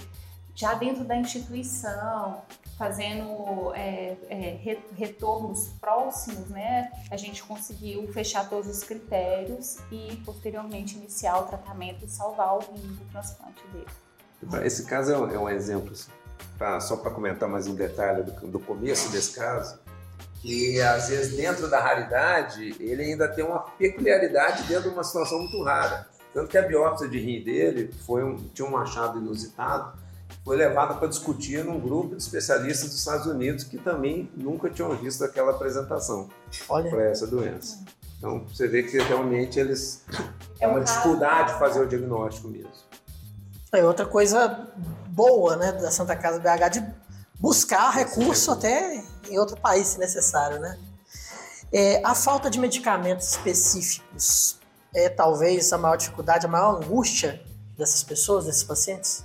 já 0.54 0.74
dentro 0.74 1.02
da 1.02 1.16
instituição, 1.16 2.40
fazendo 2.82 3.72
é, 3.76 4.16
é, 4.28 4.76
retornos 4.96 5.68
próximos, 5.80 6.48
né, 6.48 6.90
a 7.12 7.16
gente 7.16 7.40
conseguiu 7.44 8.12
fechar 8.12 8.48
todos 8.48 8.68
os 8.68 8.82
critérios 8.82 9.76
e 9.92 10.20
posteriormente 10.26 10.96
iniciar 10.96 11.38
o 11.38 11.44
tratamento 11.44 12.04
e 12.04 12.08
salvar 12.08 12.56
o 12.56 12.58
rim 12.58 12.88
do 12.88 13.04
transplante 13.12 13.62
dele. 13.72 14.66
Esse 14.66 14.84
caso 14.84 15.12
é 15.12 15.38
um, 15.38 15.48
é 15.48 15.54
exemplo, 15.54 15.92
pra, 16.58 16.80
só 16.80 16.96
para 16.96 17.12
comentar 17.12 17.48
mais 17.48 17.68
um 17.68 17.74
detalhe 17.76 18.24
do, 18.24 18.48
do 18.48 18.58
começo 18.58 19.12
desse 19.12 19.38
caso, 19.38 19.78
que 20.40 20.80
às 20.80 21.08
vezes 21.08 21.36
dentro 21.36 21.70
da 21.70 21.78
raridade 21.78 22.74
ele 22.80 23.04
ainda 23.04 23.28
tem 23.28 23.44
uma 23.44 23.60
peculiaridade 23.60 24.64
dentro 24.64 24.88
de 24.90 24.96
uma 24.96 25.04
situação 25.04 25.38
muito 25.38 25.62
rara. 25.62 26.08
Tanto 26.34 26.48
que 26.48 26.58
a 26.58 26.62
biópsia 26.62 27.08
de 27.08 27.20
rim 27.20 27.44
dele 27.44 27.92
foi 28.04 28.24
um, 28.24 28.36
tinha 28.52 28.68
um 28.68 28.76
achado 28.76 29.20
inusitado 29.20 30.02
foi 30.44 30.56
levada 30.56 30.94
para 30.94 31.08
discutir 31.08 31.64
num 31.64 31.78
grupo 31.78 32.16
de 32.16 32.22
especialistas 32.22 32.90
dos 32.90 32.98
Estados 32.98 33.26
Unidos 33.26 33.64
que 33.64 33.78
também 33.78 34.30
nunca 34.36 34.68
tinham 34.68 34.94
visto 34.96 35.24
aquela 35.24 35.52
apresentação 35.52 36.28
para 36.66 37.04
essa 37.04 37.26
doença. 37.26 37.78
Então 38.18 38.46
você 38.46 38.68
vê 38.68 38.82
que 38.82 38.98
realmente 38.98 39.58
eles 39.58 40.04
é 40.60 40.66
uma 40.66 40.80
dificuldade 40.80 41.58
fazer 41.58 41.80
o 41.80 41.88
diagnóstico 41.88 42.48
mesmo. 42.48 42.70
É 43.72 43.84
outra 43.84 44.06
coisa 44.06 44.68
boa, 45.08 45.56
né, 45.56 45.72
da 45.72 45.90
Santa 45.90 46.14
Casa 46.14 46.38
BH 46.38 46.68
de 46.70 46.86
buscar 47.40 47.90
recurso 47.90 48.52
até 48.52 49.02
em 49.28 49.38
outro 49.38 49.56
país, 49.60 49.88
se 49.88 49.98
necessário, 49.98 50.60
né? 50.60 50.78
É, 51.72 52.02
a 52.04 52.14
falta 52.14 52.50
de 52.50 52.60
medicamentos 52.60 53.30
específicos 53.30 54.58
é 54.94 55.08
talvez 55.08 55.72
a 55.72 55.78
maior 55.78 55.96
dificuldade, 55.96 56.46
a 56.46 56.48
maior 56.48 56.76
angústia 56.76 57.42
dessas 57.76 58.02
pessoas, 58.02 58.44
desses 58.44 58.62
pacientes? 58.62 59.24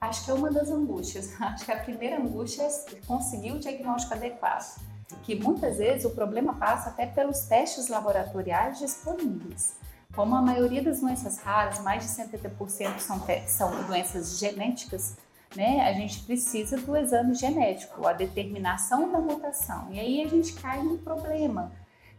Acho 0.00 0.24
que 0.24 0.30
é 0.30 0.34
uma 0.34 0.50
das 0.50 0.70
angústias. 0.70 1.34
Acho 1.40 1.64
que 1.64 1.72
a 1.72 1.78
primeira 1.78 2.20
angústia 2.20 2.62
é 2.62 2.96
conseguir 3.06 3.52
o 3.52 3.58
diagnóstico 3.58 4.14
adequado. 4.14 4.80
Que 5.22 5.34
muitas 5.36 5.78
vezes 5.78 6.04
o 6.04 6.10
problema 6.10 6.54
passa 6.54 6.90
até 6.90 7.06
pelos 7.06 7.40
testes 7.40 7.88
laboratoriais 7.88 8.78
disponíveis. 8.78 9.76
Como 10.14 10.34
a 10.34 10.42
maioria 10.42 10.82
das 10.82 11.00
doenças 11.00 11.38
raras, 11.38 11.80
mais 11.80 12.02
de 12.02 12.10
70% 12.10 12.98
são, 12.98 13.22
são 13.46 13.84
doenças 13.84 14.38
genéticas, 14.38 15.16
né? 15.54 15.86
A 15.88 15.92
gente 15.92 16.22
precisa 16.24 16.76
do 16.76 16.96
exame 16.96 17.34
genético, 17.34 18.06
a 18.06 18.12
determinação 18.12 19.12
da 19.12 19.18
mutação. 19.20 19.88
E 19.90 20.00
aí 20.00 20.22
a 20.22 20.28
gente 20.28 20.54
cai 20.54 20.82
no 20.82 20.98
problema 20.98 21.72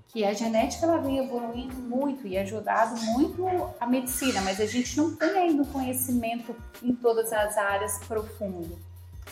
que 0.10 0.24
a 0.24 0.34
genética 0.34 0.86
ela 0.86 0.98
vem 0.98 1.20
evoluindo 1.20 1.76
muito 1.76 2.28
e 2.28 2.38
ajudado 2.38 3.00
muito 3.12 3.46
a 3.80 3.86
medicina, 3.86 4.42
mas 4.42 4.60
a 4.60 4.66
gente 4.66 4.98
não 4.98 5.16
tem 5.16 5.30
ainda 5.32 5.64
o 5.64 5.68
conhecimento 5.68 6.56
em 6.82 6.94
todas 6.96 7.34
as 7.34 7.58
áreas 7.58 8.00
profundo. 8.08 8.80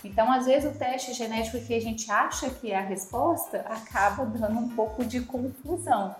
Então, 0.03 0.32
às 0.32 0.46
vezes, 0.46 0.70
o 0.70 0.77
teste 0.77 1.13
genético 1.13 1.60
que 1.65 1.74
a 1.74 1.82
gente 1.82 2.12
acha 2.12 2.50
que 2.50 2.72
é 2.72 2.77
a 2.77 2.82
resposta 2.82 3.60
acaba 3.62 4.25
dando 4.25 4.60
um 4.60 4.70
pouco 4.70 5.03
de 5.05 5.22
confusão. 5.22 6.15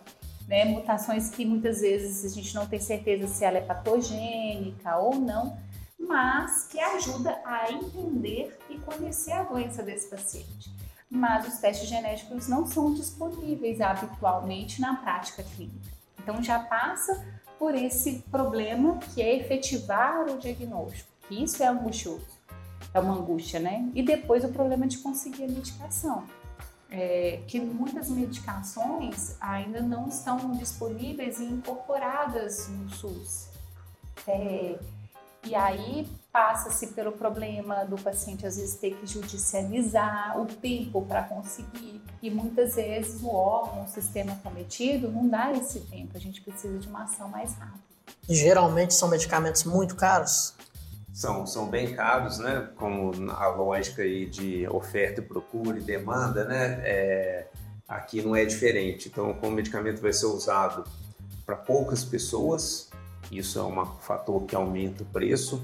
Né? 0.48 0.66
Mutações 0.66 1.30
que 1.30 1.46
muitas 1.46 1.82
vezes 1.82 2.32
a 2.32 2.34
gente 2.34 2.56
não 2.56 2.66
tem 2.66 2.80
certeza 2.80 3.28
se 3.28 3.44
ela 3.44 3.58
é 3.58 3.62
patogênica 3.62 4.98
ou 4.98 5.16
não, 5.16 5.58
mas 6.00 6.68
que 6.68 6.80
ajuda 6.80 7.40
a 7.44 7.72
entender 7.72 8.58
e 8.70 8.78
conhecer 8.78 9.34
a 9.34 9.44
doença 9.44 9.84
desse 9.84 10.08
paciente 10.10 10.75
mas 11.10 11.48
os 11.48 11.60
testes 11.60 11.88
genéticos 11.88 12.48
não 12.48 12.66
são 12.66 12.94
disponíveis 12.94 13.82
habitualmente 13.82 14.82
na 14.82 14.96
prática 14.96 15.44
clínica. 15.44 15.90
Então 16.20 16.42
já 16.42 16.60
passa 16.60 17.26
por 17.60 17.76
esse 17.76 18.24
problema 18.32 18.98
que 18.98 19.22
é 19.22 19.38
efetivar 19.38 20.28
o 20.28 20.38
diagnóstico, 20.38 21.10
que 21.28 21.44
isso 21.44 21.62
é 21.64 21.68
angustioso, 21.68 22.26
é 22.94 23.00
uma 23.00 23.16
angústia, 23.16 23.60
né? 23.60 23.90
E 23.94 24.02
depois 24.02 24.44
o 24.44 24.50
problema 24.50 24.88
de 24.88 24.98
conseguir 24.98 25.46
a 25.46 25.48
medicação. 25.48 26.24
É, 26.90 27.42
que 27.48 27.60
muitas 27.60 28.10
medicações 28.10 29.36
ainda 29.42 29.82
não 29.82 30.08
estão 30.08 30.52
disponíveis 30.52 31.40
e 31.40 31.44
incorporadas 31.44 32.70
no 32.70 32.90
SUS. 32.90 33.50
É, 34.28 34.80
e 35.46 35.56
aí 35.56 36.08
passa-se 36.32 36.88
pelo 36.88 37.14
problema 37.14 37.86
do 37.86 37.96
paciente 37.96 38.46
às 38.46 38.58
vezes 38.58 38.75
ter 38.75 38.96
que 38.96 39.08
judicializar 39.08 40.40
o 40.40 40.46
tempo 40.46 41.02
para 41.06 41.24
conseguir. 41.24 42.02
E 42.22 42.30
muitas 42.30 42.75
vezes 42.75 43.22
o 43.22 43.30
órgão, 43.30 43.84
o 43.84 43.88
sistema 43.88 44.36
cometido 44.44 45.10
não 45.10 45.28
dá 45.30 45.52
esse 45.54 45.80
tempo. 45.82 46.12
A 46.16 46.20
gente 46.20 46.42
precisa 46.42 46.78
de 46.78 46.88
uma 46.88 47.04
ação 47.04 47.30
mais 47.30 47.54
rápida. 47.54 47.80
Geralmente 48.28 48.94
são 48.94 49.08
medicamentos 49.08 49.64
muito 49.64 49.96
caros? 49.96 50.54
São, 51.14 51.46
são 51.48 51.70
bem 51.70 51.96
caros, 51.96 52.40
né? 52.40 52.70
Como 52.75 53.14
a 53.32 53.48
lógica 53.48 54.02
aí 54.02 54.25
de 54.25 54.68
oferta 54.68 55.22
e 55.22 55.24
procura 55.24 55.78
e 55.78 55.82
demanda, 55.82 56.44
né? 56.44 56.82
É, 56.84 57.48
aqui 57.88 58.22
não 58.22 58.36
é 58.36 58.44
diferente. 58.44 59.08
Então, 59.08 59.34
como 59.36 59.54
o 59.54 59.56
medicamento 59.56 60.02
vai 60.02 60.12
ser 60.12 60.25
usado 60.25 60.84
para 61.46 61.56
poucas 61.56 62.04
pessoas, 62.04 62.90
isso 63.32 63.60
é 63.60 63.63
um 63.63 63.86
fator 63.86 64.44
que 64.44 64.55
aumenta 64.55 65.03
o 65.03 65.05
preço. 65.05 65.62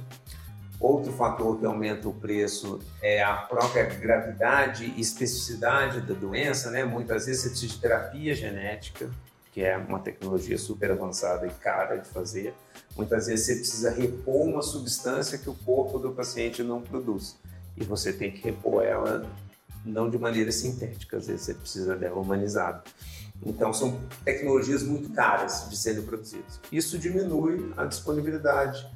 Outro 0.79 1.13
fator 1.13 1.59
que 1.59 1.65
aumenta 1.65 2.09
o 2.09 2.13
preço 2.13 2.79
é 3.01 3.21
a 3.21 3.35
própria 3.35 3.83
gravidade 3.83 4.85
e 4.97 4.99
especificidade 4.99 6.01
da 6.01 6.15
doença, 6.15 6.71
né? 6.71 6.83
Muitas 6.83 7.27
vezes 7.27 7.43
você 7.43 7.49
precisa 7.49 7.73
de 7.73 7.79
terapia 7.79 8.33
genética, 8.33 9.09
que 9.51 9.61
é 9.61 9.77
uma 9.77 9.99
tecnologia 9.99 10.57
super 10.57 10.89
avançada 10.89 11.45
e 11.45 11.51
cara 11.51 11.97
de 11.97 12.09
fazer. 12.09 12.55
Muitas 12.95 13.27
vezes 13.27 13.45
você 13.45 13.55
precisa 13.57 13.91
repor 13.91 14.47
uma 14.47 14.63
substância 14.63 15.37
que 15.37 15.49
o 15.49 15.53
corpo 15.53 15.99
do 15.99 16.13
paciente 16.13 16.63
não 16.63 16.81
produz. 16.81 17.37
E 17.77 17.83
você 17.83 18.11
tem 18.11 18.31
que 18.31 18.41
repor 18.41 18.83
ela 18.83 19.29
não 19.85 20.09
de 20.09 20.17
maneira 20.17 20.51
sintética, 20.51 21.17
às 21.17 21.27
vezes 21.27 21.45
você 21.45 21.53
precisa 21.53 21.95
dela 21.95 22.19
humanizada. 22.19 22.83
Então, 23.45 23.74
são 23.74 24.00
tecnologias 24.24 24.83
muito 24.83 25.12
caras 25.12 25.67
de 25.69 25.75
serem 25.75 26.03
produzidas. 26.03 26.60
Isso 26.71 26.98
diminui 26.98 27.71
a 27.75 27.86
disponibilidade 27.86 28.88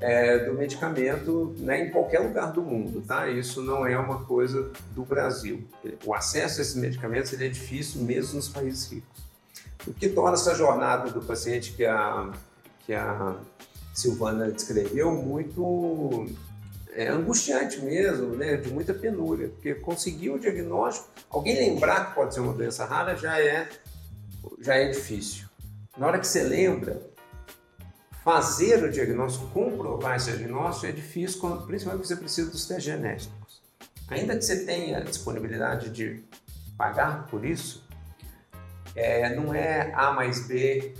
é, 0.00 0.38
do 0.38 0.54
medicamento 0.54 1.54
né, 1.58 1.86
em 1.86 1.90
qualquer 1.90 2.20
lugar 2.20 2.52
do 2.52 2.60
mundo, 2.62 3.02
tá? 3.02 3.28
Isso 3.28 3.62
não 3.62 3.86
é 3.86 3.96
uma 3.96 4.24
coisa 4.24 4.70
do 4.94 5.04
Brasil. 5.04 5.64
O 6.04 6.12
acesso 6.12 6.58
a 6.58 6.62
esses 6.62 6.74
medicamentos 6.74 7.32
é 7.40 7.48
difícil 7.48 8.02
mesmo 8.02 8.34
nos 8.36 8.48
países 8.48 8.90
ricos. 8.90 9.24
O 9.86 9.92
que 9.92 10.08
torna 10.08 10.34
essa 10.34 10.54
jornada 10.54 11.10
do 11.10 11.22
paciente 11.22 11.72
que 11.72 11.84
a, 11.84 12.32
que 12.80 12.92
a 12.92 13.36
Silvana 13.94 14.50
descreveu 14.50 15.12
muito 15.12 16.26
é, 16.92 17.08
angustiante 17.08 17.80
mesmo, 17.80 18.34
né, 18.34 18.56
de 18.56 18.70
muita 18.70 18.94
penúria, 18.94 19.48
porque 19.48 19.74
conseguir 19.74 20.30
o 20.30 20.38
diagnóstico, 20.38 21.08
alguém 21.30 21.56
lembrar 21.56 22.08
que 22.08 22.14
pode 22.14 22.34
ser 22.34 22.40
uma 22.40 22.52
doença 22.52 22.84
rara 22.84 23.16
já 23.16 23.40
é 23.40 23.68
já 24.60 24.74
é 24.74 24.88
difícil. 24.88 25.46
Na 25.96 26.06
hora 26.06 26.18
que 26.18 26.26
você 26.26 26.42
lembra, 26.42 27.00
fazer 28.24 28.82
o 28.82 28.90
diagnóstico, 28.90 29.46
comprovar 29.48 30.16
esse 30.16 30.32
diagnóstico 30.32 30.86
é 30.86 30.92
difícil, 30.92 31.40
principalmente 31.66 31.84
porque 31.84 32.08
você 32.08 32.16
precisa 32.16 32.50
dos 32.50 32.66
testes 32.66 32.84
genéticos. 32.84 33.62
ainda 34.08 34.36
que 34.36 34.42
você 34.42 34.64
tenha 34.64 35.00
disponibilidade 35.02 35.90
de 35.90 36.24
pagar 36.76 37.26
por 37.26 37.44
isso, 37.44 37.86
é, 38.94 39.34
não 39.34 39.54
é 39.54 39.92
A 39.94 40.12
mais 40.12 40.46
B 40.46 40.94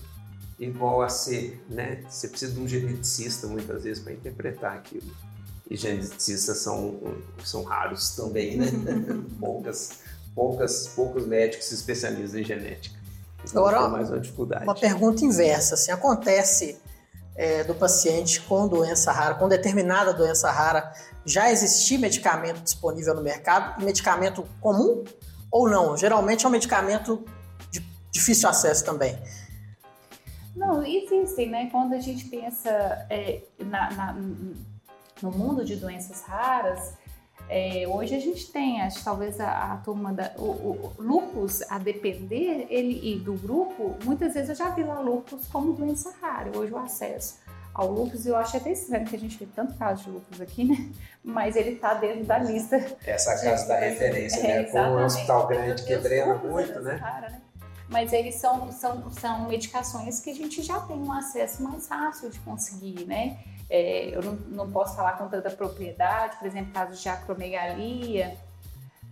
igual 0.59 1.03
a 1.03 1.09
C, 1.09 1.59
né? 1.69 2.05
Você 2.09 2.29
precisa 2.29 2.53
de 2.53 2.61
um 2.61 2.69
geneticista 2.69 3.47
muitas 3.47 3.85
vezes 3.85 4.03
para 4.03 4.13
interpretar 4.13 4.77
aquilo. 4.77 5.11
E 5.71 5.77
geneticistas 5.77 6.59
são, 6.59 7.01
são 7.45 7.63
raros 7.63 8.11
também, 8.11 8.59
né? 8.59 8.67
poucas, 9.41 10.01
poucas, 10.35 10.89
poucos 10.89 11.27
médicos 11.27 11.67
se 11.67 11.75
especializam 11.75 12.41
em 12.41 12.45
genética. 12.45 13.04
Agora, 13.51 13.89
mais 13.89 14.11
uma 14.11 14.21
dificuldade. 14.21 14.65
Uma 14.65 14.75
pergunta 14.75 15.25
inversa, 15.25 15.75
assim, 15.75 15.91
acontece 15.91 16.81
é, 17.37 17.65
do 17.65 17.75
paciente 17.75 18.41
com 18.43 18.69
doença 18.69 19.13
rara, 19.13 19.35
com 19.35 19.49
determinada 19.49 20.13
doença 20.13 20.51
rara, 20.51 20.93
já 21.25 21.51
existir 21.51 21.99
medicamento 21.99 22.61
disponível 22.63 23.15
no 23.15 23.23
mercado, 23.23 23.83
medicamento 23.83 24.47
comum 24.61 25.05
ou 25.51 25.69
não? 25.69 25.97
Geralmente 25.97 26.45
é 26.45 26.49
um 26.49 26.53
medicamento 26.53 27.25
de 27.71 27.81
difícil 28.11 28.49
acesso 28.49 28.85
também. 28.85 29.19
Não, 30.55 30.85
existem, 30.85 31.51
né? 31.51 31.69
Quando 31.71 31.95
a 31.95 32.01
gente 32.01 32.27
pensa 32.27 32.71
é, 33.11 33.43
na, 33.59 33.91
na, 33.93 34.13
no 35.23 35.31
mundo 35.33 35.65
de 35.65 35.77
doenças 35.77 36.23
raras, 36.23 36.95
é, 37.49 37.87
hoje 37.87 38.15
a 38.15 38.21
gente 38.21 38.51
tem, 38.51 38.81
acho 38.83 39.05
talvez 39.05 39.39
a, 39.41 39.73
a 39.73 39.77
turma 39.79 40.13
da 40.13 40.33
o, 40.37 40.43
o, 40.43 40.93
lupus, 40.99 41.63
a 41.71 41.79
depender 41.79 42.67
ele 42.71 43.01
e 43.03 43.19
do 43.19 43.35
grupo, 43.35 43.97
muitas 44.05 44.35
vezes 44.35 44.51
eu 44.51 44.55
já 44.55 44.71
vi 44.71 44.83
lá 44.83 45.01
lupus 45.01 45.47
como 45.49 45.73
doença 45.73 46.13
rara. 46.21 46.57
Hoje 46.57 46.73
o 46.73 46.79
acesso 46.79 47.45
ao 47.75 47.91
lupus, 47.91 48.25
eu 48.25 48.37
acho 48.37 48.57
até 48.57 48.71
estranho 48.71 49.05
que 49.05 49.17
a 49.17 49.19
gente 49.19 49.37
vê 49.37 49.47
tanto 49.55 49.75
caso 49.75 50.05
de 50.05 50.11
lupus 50.11 50.41
aqui, 50.41 50.65
né? 50.65 50.91
Mas 51.25 51.57
ele 51.57 51.71
está 51.71 51.95
dentro 51.95 52.25
da 52.25 52.39
lista. 52.39 52.77
Essa 53.05 53.35
casa 53.43 53.67
da 53.67 53.81
referência, 53.81 54.43
né? 54.43 54.61
É, 54.61 54.65
Como 54.65 54.97
um 54.97 55.05
hospital 55.05 55.49
grande 55.49 55.83
que 55.83 55.97
drena 55.97 56.37
muito, 56.37 56.79
né? 56.81 56.95
Rara, 56.95 57.31
né? 57.31 57.41
Mas 57.89 58.13
eles 58.13 58.37
são, 58.37 58.73
são, 58.73 59.11
são 59.11 59.49
medicações 59.49 60.21
que 60.21 60.31
a 60.31 60.35
gente 60.35 60.63
já 60.63 60.81
tem 60.81 60.97
um 60.97 61.13
acesso 61.13 61.63
mais 61.63 61.87
fácil 61.87 62.31
de 62.31 62.39
conseguir, 62.41 63.05
né? 63.05 63.39
É, 63.69 64.15
eu 64.15 64.23
não, 64.23 64.33
não 64.33 64.71
posso 64.71 64.97
falar 64.97 65.13
com 65.13 65.29
tanta 65.29 65.51
propriedade, 65.51 66.37
por 66.37 66.47
exemplo, 66.47 66.73
casos 66.73 67.01
de 67.01 67.09
acromegalia, 67.09 68.37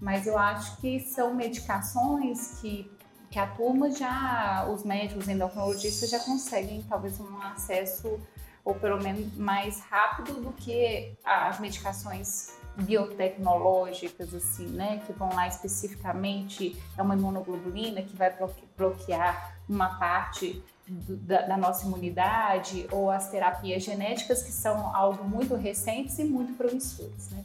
mas 0.00 0.26
eu 0.26 0.36
acho 0.36 0.76
que 0.78 1.00
são 1.00 1.34
medicações 1.34 2.60
que, 2.60 2.90
que 3.30 3.38
a 3.38 3.46
turma 3.46 3.90
já, 3.90 4.66
os 4.68 4.84
médicos 4.84 5.28
endocrinologistas 5.28 6.10
já 6.10 6.18
conseguem 6.20 6.84
talvez 6.88 7.18
um 7.20 7.40
acesso 7.42 8.20
ou 8.64 8.74
pelo 8.74 9.02
menos 9.02 9.36
mais 9.36 9.80
rápido 9.80 10.40
do 10.40 10.52
que 10.52 11.14
as 11.24 11.58
medicações 11.58 12.52
biotecnológicas, 12.76 14.34
assim, 14.34 14.66
né, 14.68 15.02
que 15.06 15.12
vão 15.12 15.34
lá 15.34 15.46
especificamente, 15.46 16.76
é 16.96 17.02
uma 17.02 17.14
imunoglobulina 17.14 18.02
que 18.02 18.16
vai 18.16 18.34
bloquear 18.76 19.56
uma 19.68 19.98
parte 19.98 20.62
do, 20.88 21.16
da, 21.16 21.42
da, 21.42 21.56
nossa 21.56 21.86
imunidade, 21.86 22.86
ou 22.90 23.10
as 23.10 23.30
terapias 23.30 23.82
genéticas, 23.82 24.42
que 24.42 24.50
são 24.50 24.94
algo 24.94 25.24
muito 25.24 25.54
recentes 25.54 26.18
e 26.18 26.24
muito 26.24 26.54
promissores, 26.54 27.30
né. 27.30 27.44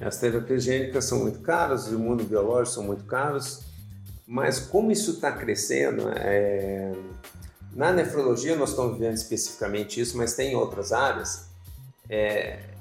As 0.00 0.18
terapias 0.18 0.64
gênicas 0.64 1.04
são 1.04 1.20
muito 1.20 1.40
caras, 1.40 1.86
os 1.86 1.92
imunobiológicos 1.92 2.74
são 2.74 2.82
muito 2.82 3.04
caros, 3.04 3.62
mas 4.26 4.58
como 4.58 4.90
isso 4.90 5.12
está 5.12 5.30
crescendo, 5.32 6.08
é... 6.10 6.92
na 7.72 7.92
nefrologia 7.92 8.56
nós 8.56 8.70
estamos 8.70 8.98
vendo 8.98 9.14
especificamente 9.14 10.00
isso, 10.00 10.16
mas 10.16 10.34
tem 10.34 10.56
outras 10.56 10.92
áreas, 10.92 11.48
é 12.10 12.73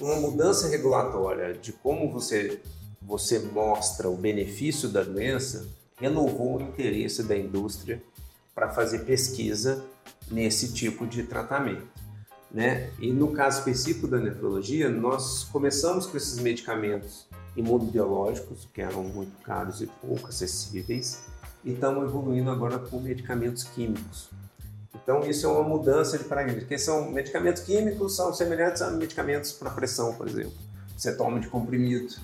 uma 0.00 0.16
mudança 0.16 0.68
regulatória 0.68 1.54
de 1.54 1.72
como 1.72 2.10
você, 2.10 2.60
você 3.00 3.38
mostra 3.38 4.08
o 4.08 4.16
benefício 4.16 4.88
da 4.88 5.02
doença 5.02 5.66
renovou 5.96 6.58
o 6.58 6.62
interesse 6.62 7.22
da 7.22 7.36
indústria 7.36 8.02
para 8.54 8.70
fazer 8.70 9.00
pesquisa 9.00 9.84
nesse 10.30 10.72
tipo 10.72 11.06
de 11.06 11.24
tratamento. 11.24 11.86
Né? 12.50 12.90
E 13.00 13.12
no 13.12 13.32
caso 13.32 13.58
específico 13.58 14.06
da 14.06 14.18
nefrologia, 14.18 14.88
nós 14.88 15.44
começamos 15.44 16.06
com 16.06 16.16
esses 16.16 16.38
medicamentos 16.38 17.26
imunobiológicos, 17.56 18.68
que 18.72 18.80
eram 18.80 19.02
muito 19.02 19.40
caros 19.42 19.80
e 19.80 19.86
pouco 19.86 20.28
acessíveis, 20.28 21.24
e 21.64 21.72
estamos 21.72 22.04
evoluindo 22.04 22.50
agora 22.50 22.78
com 22.78 23.00
medicamentos 23.00 23.64
químicos, 23.64 24.30
então, 25.04 25.20
isso 25.20 25.46
é 25.46 25.50
uma 25.50 25.62
mudança 25.62 26.16
de 26.16 26.24
paradigma, 26.24 26.60
porque 26.60 26.78
são 26.78 27.10
medicamentos 27.10 27.62
químicos, 27.62 28.16
são 28.16 28.32
semelhantes 28.32 28.80
a 28.80 28.90
medicamentos 28.90 29.52
para 29.52 29.70
pressão, 29.70 30.14
por 30.14 30.26
exemplo. 30.26 30.54
Você 30.96 31.14
toma 31.14 31.38
de 31.38 31.46
comprimido, 31.48 32.14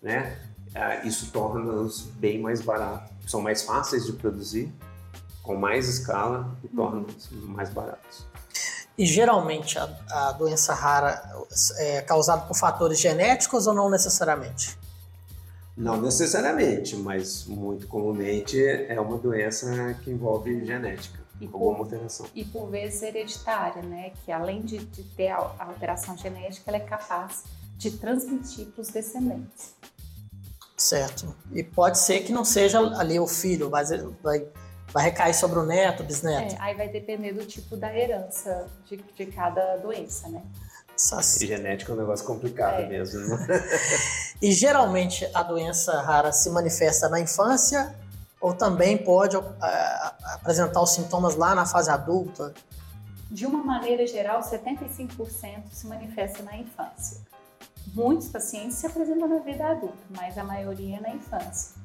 né? 0.00 0.38
Ah, 0.74 1.06
isso 1.06 1.30
torna-os 1.30 2.00
bem 2.00 2.40
mais 2.40 2.62
baratos. 2.62 3.10
São 3.30 3.42
mais 3.42 3.62
fáceis 3.62 4.06
de 4.06 4.14
produzir, 4.14 4.72
com 5.42 5.56
mais 5.56 5.86
escala 5.86 6.56
e 6.64 6.68
torna-os 6.68 7.30
mais 7.32 7.68
baratos. 7.68 8.24
E 8.96 9.04
geralmente 9.04 9.78
a, 9.78 9.90
a, 10.10 10.32
doença 10.32 10.72
rara 10.72 11.22
é 11.76 12.00
causada 12.00 12.42
por 12.42 12.56
fatores 12.56 12.98
genéticos 12.98 13.66
ou 13.66 13.74
não 13.74 13.90
necessariamente? 13.90 14.78
Não 15.76 16.00
necessariamente, 16.00 16.96
mas 16.96 17.44
muito 17.44 17.86
comumente 17.86 18.62
é 18.64 18.98
uma 18.98 19.18
doença 19.18 19.94
que 20.02 20.10
envolve 20.10 20.64
genética. 20.64 21.21
E 21.42 21.48
por, 21.48 21.76
alteração. 21.76 22.26
E 22.36 22.44
por 22.44 22.70
vezes 22.70 23.02
hereditária, 23.02 23.82
né? 23.82 24.12
Que 24.24 24.30
além 24.30 24.62
de, 24.62 24.78
de 24.78 25.02
ter 25.02 25.28
a 25.28 25.38
alteração 25.58 26.16
genética, 26.16 26.70
ela 26.70 26.76
é 26.76 26.86
capaz 26.86 27.42
de 27.76 27.90
transmitir 27.90 28.66
para 28.66 28.80
os 28.80 28.88
descendentes. 28.88 29.74
Certo. 30.76 31.34
E 31.50 31.64
pode 31.64 31.98
ser 31.98 32.20
que 32.20 32.32
não 32.32 32.44
seja 32.44 32.78
ali 32.96 33.18
o 33.18 33.26
filho, 33.26 33.68
mas 33.68 33.90
vai, 34.22 34.46
vai 34.92 35.04
recair 35.04 35.34
sobre 35.34 35.58
o 35.58 35.64
neto, 35.64 36.04
bisneto. 36.04 36.54
É, 36.54 36.58
aí 36.60 36.76
vai 36.76 36.88
depender 36.88 37.32
do 37.32 37.44
tipo 37.44 37.76
da 37.76 37.92
herança 37.92 38.68
de, 38.86 38.96
de 38.96 39.26
cada 39.26 39.78
doença, 39.78 40.28
né? 40.28 40.42
E 41.40 41.46
genética 41.46 41.90
é 41.90 41.94
um 41.96 41.98
negócio 41.98 42.24
complicado 42.24 42.82
é. 42.82 42.88
mesmo. 42.88 43.20
E 44.40 44.50
geralmente 44.50 45.28
a 45.34 45.42
doença 45.42 46.00
rara 46.00 46.32
se 46.32 46.50
manifesta 46.50 47.08
na 47.08 47.20
infância 47.20 47.94
ou 48.42 48.52
também 48.52 48.98
pode 48.98 49.36
uh, 49.36 49.42
apresentar 50.34 50.82
os 50.82 50.90
sintomas 50.90 51.36
lá 51.36 51.54
na 51.54 51.64
fase 51.64 51.88
adulta? 51.88 52.52
De 53.30 53.46
uma 53.46 53.62
maneira 53.62 54.04
geral, 54.04 54.40
75% 54.40 55.62
se 55.70 55.86
manifesta 55.86 56.42
na 56.42 56.58
infância. 56.58 57.18
Muitos 57.94 58.28
pacientes 58.28 58.76
se 58.76 58.86
apresentam 58.86 59.28
na 59.28 59.38
vida 59.38 59.64
adulta, 59.64 59.96
mas 60.10 60.36
a 60.36 60.42
maioria 60.42 60.96
é 60.96 61.00
na 61.00 61.14
infância. 61.14 61.80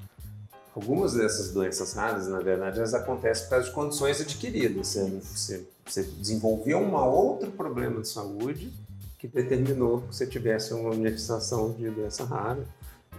Algumas 0.75 1.13
dessas 1.13 1.51
doenças 1.51 1.93
raras, 1.93 2.27
na 2.27 2.39
verdade, 2.39 2.79
elas 2.79 2.93
acontecem 2.93 3.43
por 3.45 3.49
causa 3.51 3.65
de 3.65 3.71
condições 3.71 4.19
adquiridas. 4.19 4.87
Você, 4.87 5.09
você, 5.19 5.67
você 5.85 6.03
desenvolveu 6.03 6.79
um 6.79 6.95
outro 6.95 7.51
problema 7.51 8.01
de 8.01 8.07
saúde 8.07 8.73
que 9.17 9.27
determinou 9.27 10.01
que 10.01 10.15
você 10.15 10.25
tivesse 10.25 10.73
uma 10.73 10.89
manifestação 10.89 11.71
de 11.71 11.89
doença 11.89 12.23
rara 12.23 12.65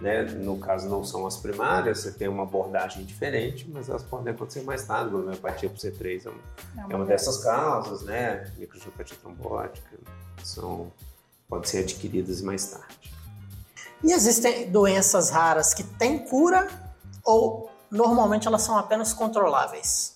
né? 0.01 0.23
No 0.23 0.57
caso, 0.57 0.87
não 0.87 1.03
são 1.03 1.25
as 1.27 1.37
primárias, 1.37 1.99
você 1.99 2.11
tem 2.11 2.27
uma 2.27 2.43
abordagem 2.43 3.03
diferente, 3.03 3.69
mas 3.71 3.89
elas 3.89 4.03
podem 4.03 4.33
acontecer 4.33 4.61
mais 4.63 4.85
tarde. 4.85 5.13
A 5.13 5.17
homeopatia 5.17 5.69
por 5.69 5.77
C3 5.77 6.25
é 6.25 6.29
uma, 6.29 6.93
é 6.93 6.95
uma 6.95 7.05
dessas 7.05 7.37
causas, 7.43 8.03
né? 8.03 8.51
Microgeopatia 8.57 9.17
trombótica, 9.21 9.97
são, 10.43 10.91
podem 11.47 11.69
ser 11.69 11.79
adquiridas 11.79 12.41
mais 12.41 12.65
tarde. 12.67 13.13
E 14.03 14.13
existem 14.13 14.71
doenças 14.71 15.29
raras 15.29 15.73
que 15.73 15.83
têm 15.83 16.19
cura 16.19 16.67
ou 17.23 17.69
normalmente 17.91 18.47
elas 18.47 18.61
são 18.61 18.77
apenas 18.77 19.13
controláveis? 19.13 20.13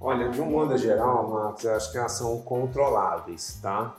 Olha, 0.00 0.28
de 0.28 0.40
um 0.40 0.46
modo 0.46 0.76
geral, 0.78 1.28
Marcos, 1.28 1.64
eu 1.64 1.74
acho 1.74 1.90
que 1.90 1.98
elas 1.98 2.12
são 2.12 2.40
controláveis, 2.42 3.58
tá? 3.60 3.94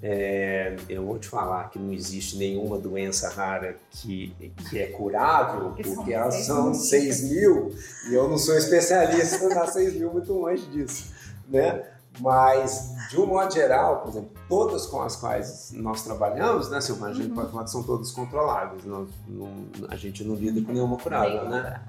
É, 0.00 0.76
eu 0.88 1.04
vou 1.04 1.18
te 1.18 1.26
falar 1.26 1.70
que 1.70 1.78
não 1.78 1.92
existe 1.92 2.36
nenhuma 2.36 2.78
doença 2.78 3.28
rara 3.30 3.76
que, 3.90 4.32
que 4.68 4.78
é 4.78 4.86
curável, 4.86 5.70
porque, 5.70 5.82
porque 5.82 6.12
elas 6.12 6.34
são 6.46 6.72
6 6.72 7.30
mil 7.30 7.74
e 8.08 8.14
eu 8.14 8.28
não 8.28 8.38
sou 8.38 8.56
especialista 8.56 9.48
nas 9.50 9.72
6 9.72 9.94
mil, 9.94 10.12
muito 10.12 10.32
longe 10.32 10.64
disso, 10.66 11.12
né? 11.48 11.84
Mas, 12.20 12.94
de 13.10 13.20
um 13.20 13.26
modo 13.26 13.52
geral, 13.52 14.00
por 14.00 14.10
exemplo, 14.10 14.30
todas 14.48 14.86
com 14.86 15.02
as 15.02 15.16
quais 15.16 15.70
nós 15.72 16.02
trabalhamos, 16.02 16.68
né, 16.68 16.80
Silvana, 16.80 17.12
a 17.12 17.14
gente 17.14 17.28
uhum. 17.30 17.34
pode 17.34 17.50
falar 17.50 17.64
que 17.64 17.70
são 17.70 17.82
todas 17.82 18.10
controláveis, 18.10 18.84
não, 18.84 19.08
não, 19.26 19.68
a 19.88 19.96
gente 19.96 20.24
não 20.24 20.34
lida 20.34 20.60
com 20.62 20.72
nenhuma 20.72 20.96
curável, 20.96 21.48
né? 21.48 21.80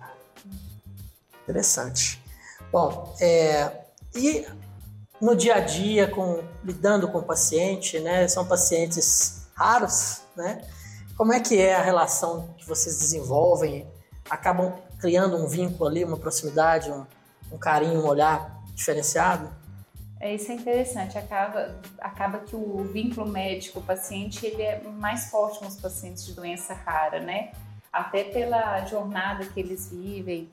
Interessante. 1.43 2.23
Bom, 2.71 3.15
é, 3.19 3.71
e 4.15 4.45
no 5.21 5.35
dia 5.35 5.55
a 5.55 5.59
dia, 5.59 6.07
com, 6.07 6.43
lidando 6.63 7.07
com 7.07 7.19
o 7.19 7.23
paciente, 7.23 7.99
né? 7.99 8.27
São 8.27 8.45
pacientes 8.45 9.47
raros, 9.53 10.21
né? 10.35 10.61
Como 11.17 11.33
é 11.33 11.39
que 11.39 11.59
é 11.59 11.75
a 11.75 11.81
relação 11.81 12.53
que 12.57 12.65
vocês 12.65 12.97
desenvolvem? 12.97 13.85
Acabam 14.29 14.73
criando 14.99 15.35
um 15.37 15.47
vínculo 15.47 15.89
ali, 15.89 16.03
uma 16.03 16.17
proximidade, 16.17 16.89
um, 16.89 17.05
um 17.51 17.57
carinho, 17.57 18.01
um 18.01 18.07
olhar 18.07 18.63
diferenciado? 18.73 19.49
É, 20.19 20.35
isso 20.35 20.51
é 20.51 20.55
interessante, 20.55 21.17
acaba, 21.17 21.75
acaba 21.99 22.39
que 22.39 22.55
o 22.55 22.83
vínculo 22.83 23.25
médico-paciente 23.27 24.45
ele 24.45 24.61
é 24.61 24.81
mais 24.81 25.29
forte 25.29 25.63
nos 25.63 25.77
pacientes 25.77 26.25
de 26.25 26.33
doença 26.33 26.73
rara, 26.73 27.21
né? 27.21 27.51
Até 27.91 28.25
pela 28.25 28.85
jornada 28.85 29.45
que 29.45 29.59
eles 29.59 29.89
vivem, 29.89 30.49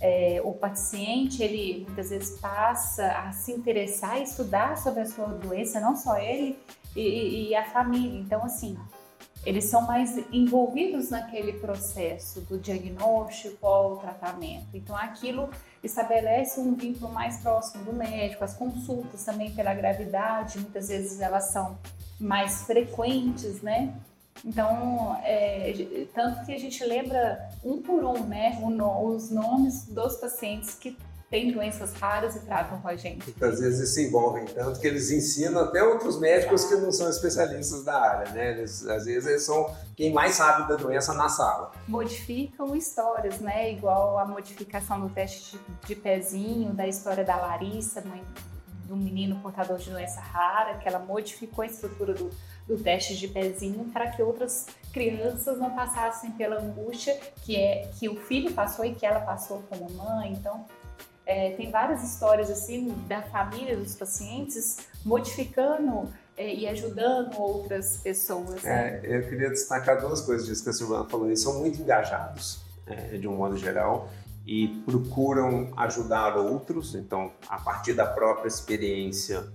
é, 0.00 0.40
o 0.44 0.52
paciente 0.52 1.42
ele 1.42 1.84
muitas 1.86 2.10
vezes 2.10 2.38
passa 2.38 3.06
a 3.12 3.32
se 3.32 3.52
interessar 3.52 4.18
e 4.18 4.22
estudar 4.22 4.76
sobre 4.78 5.00
a 5.00 5.06
sua 5.06 5.26
doença, 5.26 5.80
não 5.80 5.96
só 5.96 6.16
ele 6.18 6.58
e, 6.94 7.48
e 7.48 7.54
a 7.54 7.64
família. 7.64 8.20
Então, 8.20 8.44
assim, 8.44 8.78
eles 9.44 9.64
são 9.64 9.82
mais 9.82 10.16
envolvidos 10.32 11.10
naquele 11.10 11.54
processo 11.54 12.40
do 12.42 12.58
diagnóstico 12.58 13.66
ao 13.66 13.96
tratamento. 13.96 14.68
Então, 14.74 14.94
aquilo 14.96 15.48
estabelece 15.82 16.60
um 16.60 16.74
vínculo 16.74 17.12
mais 17.12 17.38
próximo 17.38 17.84
do 17.84 17.92
médico. 17.92 18.44
As 18.44 18.54
consultas 18.54 19.24
também 19.24 19.52
pela 19.54 19.74
gravidade, 19.74 20.58
muitas 20.58 20.88
vezes 20.88 21.20
elas 21.20 21.50
são 21.50 21.78
mais 22.20 22.62
frequentes, 22.62 23.62
né? 23.62 23.94
Então, 24.44 25.18
é, 25.24 26.06
tanto 26.14 26.44
que 26.46 26.54
a 26.54 26.58
gente 26.58 26.84
lembra 26.84 27.50
um 27.64 27.82
por 27.82 28.04
um, 28.04 28.24
né, 28.24 28.58
os 28.62 29.30
nomes 29.30 29.86
dos 29.86 30.16
pacientes 30.16 30.74
que 30.74 30.96
têm 31.30 31.52
doenças 31.52 31.92
raras 31.94 32.36
e 32.36 32.40
tratam 32.40 32.80
com 32.80 32.88
a 32.88 32.96
gente. 32.96 33.24
Muitas 33.24 33.60
vezes 33.60 33.94
se 33.94 34.06
envolvem 34.06 34.46
tanto 34.46 34.80
que 34.80 34.86
eles 34.86 35.10
ensinam 35.10 35.62
até 35.62 35.82
outros 35.82 36.18
médicos 36.18 36.64
que 36.64 36.74
não 36.76 36.90
são 36.90 37.08
especialistas 37.08 37.84
da 37.84 38.00
área, 38.00 38.32
né? 38.32 38.52
Eles, 38.52 38.86
às 38.86 39.04
vezes 39.04 39.28
eles 39.28 39.42
são 39.42 39.70
quem 39.94 40.12
mais 40.12 40.34
sabe 40.36 40.68
da 40.68 40.76
doença 40.76 41.12
na 41.12 41.28
sala. 41.28 41.72
Modificam 41.86 42.74
histórias, 42.74 43.40
né? 43.40 43.72
Igual 43.72 44.18
a 44.18 44.24
modificação 44.24 45.00
do 45.00 45.10
teste 45.10 45.58
de, 45.58 45.88
de 45.88 45.94
pezinho, 45.94 46.72
da 46.72 46.86
história 46.86 47.24
da 47.24 47.36
Larissa, 47.36 48.00
mãe 48.00 48.22
do 48.86 48.96
menino 48.96 49.38
portador 49.42 49.76
de 49.76 49.90
doença 49.90 50.18
rara, 50.18 50.78
que 50.78 50.88
ela 50.88 50.98
modificou 50.98 51.62
a 51.62 51.66
estrutura 51.66 52.14
do, 52.14 52.30
do 52.68 52.76
teste 52.76 53.16
de 53.16 53.26
pezinho 53.26 53.86
para 53.86 54.10
que 54.10 54.22
outras 54.22 54.66
crianças 54.92 55.58
não 55.58 55.70
passassem 55.70 56.30
pela 56.32 56.60
angústia 56.60 57.18
que 57.42 57.56
é 57.56 57.88
que 57.98 58.08
o 58.08 58.16
filho 58.16 58.52
passou 58.52 58.84
e 58.84 58.94
que 58.94 59.06
ela 59.06 59.20
passou 59.20 59.64
como 59.70 59.90
mãe. 59.92 60.32
Então, 60.34 60.66
é, 61.24 61.52
tem 61.52 61.70
várias 61.70 62.02
histórias 62.02 62.50
assim 62.50 62.94
da 63.08 63.22
família 63.22 63.76
dos 63.76 63.94
pacientes 63.94 64.88
modificando 65.04 66.08
é, 66.36 66.54
e 66.54 66.66
ajudando 66.68 67.38
outras 67.38 67.98
pessoas. 67.98 68.64
É, 68.64 69.00
eu 69.02 69.28
queria 69.28 69.50
destacar 69.50 70.00
duas 70.00 70.20
coisas 70.20 70.46
disso 70.46 70.62
que 70.62 70.70
a 70.70 70.72
Silvana 70.72 71.04
falou. 71.08 71.26
Eles 71.26 71.42
são 71.42 71.58
muito 71.58 71.80
engajados, 71.80 72.60
é, 72.86 73.18
de 73.18 73.26
um 73.26 73.36
modo 73.36 73.56
geral, 73.56 74.08
e 74.46 74.68
procuram 74.86 75.70
ajudar 75.76 76.36
outros. 76.36 76.94
Então, 76.94 77.32
a 77.48 77.58
partir 77.58 77.92
da 77.92 78.06
própria 78.06 78.48
experiência, 78.48 79.46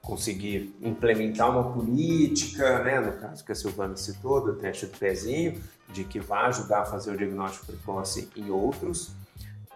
conseguir 0.00 0.74
implementar 0.80 1.50
uma 1.50 1.72
política, 1.72 2.82
né, 2.82 3.00
no 3.00 3.12
caso 3.12 3.44
que 3.44 3.52
a 3.52 3.54
Silvana 3.54 3.96
citou, 3.96 4.44
do 4.44 4.54
teste 4.54 4.86
do 4.86 4.98
pezinho, 4.98 5.60
de 5.92 6.04
que 6.04 6.18
vai 6.18 6.46
ajudar 6.46 6.80
a 6.82 6.84
fazer 6.84 7.12
o 7.12 7.16
diagnóstico 7.16 7.66
precoce 7.66 8.28
em 8.36 8.50
outros 8.50 9.14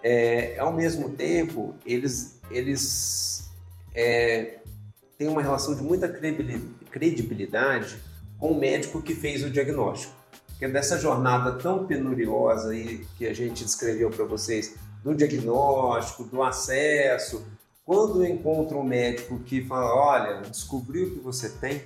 é, 0.09 0.57
ao 0.61 0.73
mesmo 0.73 1.11
tempo, 1.11 1.75
eles, 1.85 2.39
eles 2.49 3.51
é, 3.93 4.59
têm 5.19 5.27
uma 5.27 5.43
relação 5.43 5.75
de 5.75 5.83
muita 5.83 6.09
credibilidade 6.09 7.97
com 8.39 8.53
o 8.53 8.59
médico 8.59 9.03
que 9.03 9.17
fez 9.17 9.43
o 9.43 9.51
diagnóstico. 9.51 10.15
Porque 10.47 10.69
dessa 10.69 10.97
jornada 10.97 11.59
tão 11.59 11.87
penuriosa 11.87 12.71
aí 12.71 13.05
que 13.19 13.27
a 13.27 13.35
gente 13.35 13.65
descreveu 13.65 14.09
para 14.09 14.25
vocês, 14.25 14.77
do 15.03 15.13
diagnóstico, 15.13 16.23
do 16.23 16.41
acesso, 16.41 17.45
quando 17.87 18.23
eu 18.23 18.35
encontro 18.35 18.81
um 18.81 18.83
médico 18.83 19.39
que 19.39 19.65
fala, 19.65 19.95
olha, 19.95 20.43
descobriu 20.43 21.13
que 21.13 21.21
você 21.21 21.49
tem, 21.49 21.85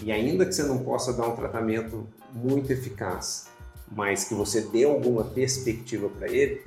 e 0.00 0.12
ainda 0.12 0.46
que 0.46 0.52
você 0.52 0.62
não 0.62 0.78
possa 0.78 1.12
dar 1.12 1.26
um 1.26 1.34
tratamento 1.34 2.06
muito 2.32 2.72
eficaz, 2.72 3.48
mas 3.90 4.24
que 4.24 4.34
você 4.34 4.60
dê 4.60 4.84
alguma 4.84 5.24
perspectiva 5.24 6.08
para 6.08 6.30
ele, 6.30 6.64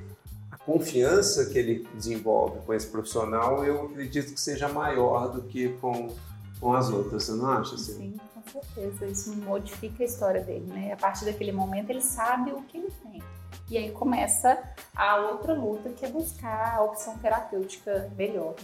confiança 0.66 1.46
que 1.46 1.58
ele 1.58 1.88
desenvolve 1.94 2.60
com 2.66 2.74
esse 2.74 2.86
profissional, 2.86 3.64
eu 3.64 3.86
acredito 3.86 4.34
que 4.34 4.40
seja 4.40 4.68
maior 4.68 5.28
do 5.28 5.42
que 5.42 5.70
com, 5.80 6.14
com 6.60 6.74
as 6.74 6.90
outras. 6.90 7.24
Você 7.24 7.32
não 7.32 7.50
acha? 7.50 7.74
Assim? 7.74 7.94
Sim, 7.94 8.20
com 8.34 8.60
certeza. 8.60 9.06
Isso 9.06 9.34
modifica 9.36 10.02
a 10.02 10.06
história 10.06 10.42
dele, 10.42 10.66
né? 10.66 10.92
A 10.92 10.96
partir 10.96 11.24
daquele 11.24 11.52
momento 11.52 11.90
ele 11.90 12.02
sabe 12.02 12.52
o 12.52 12.62
que 12.62 12.78
ele 12.78 12.92
tem. 13.02 13.22
E 13.70 13.78
aí 13.78 13.92
começa 13.92 14.58
a 14.96 15.16
outra 15.16 15.54
luta, 15.54 15.90
que 15.90 16.04
é 16.04 16.08
buscar 16.08 16.74
a 16.76 16.82
opção 16.82 17.16
terapêutica 17.18 18.10
melhor. 18.16 18.56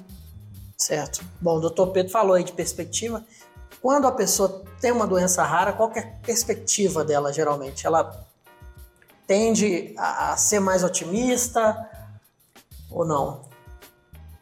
Certo. 0.77 1.25
Bom, 1.41 1.59
o 1.59 1.61
doutor 1.61 1.93
Pedro 1.93 2.11
falou 2.11 2.35
aí 2.35 2.43
de 2.43 2.53
perspectiva. 2.53 3.25
Quando 3.81 4.09
a 4.09 4.13
pessoa 4.13 4.65
tem 4.81 4.91
uma 4.91 5.07
doença 5.07 5.45
rara, 5.45 5.73
qual 5.73 5.93
é 5.93 6.01
a 6.01 6.07
perspectiva 6.25 7.05
dela, 7.05 7.33
geralmente? 7.33 7.87
Ela 7.87 8.27
tende 9.27 9.95
a 9.97 10.37
ser 10.37 10.59
mais 10.59 10.83
otimista 10.83 11.89
ou 12.91 13.05
não? 13.05 13.49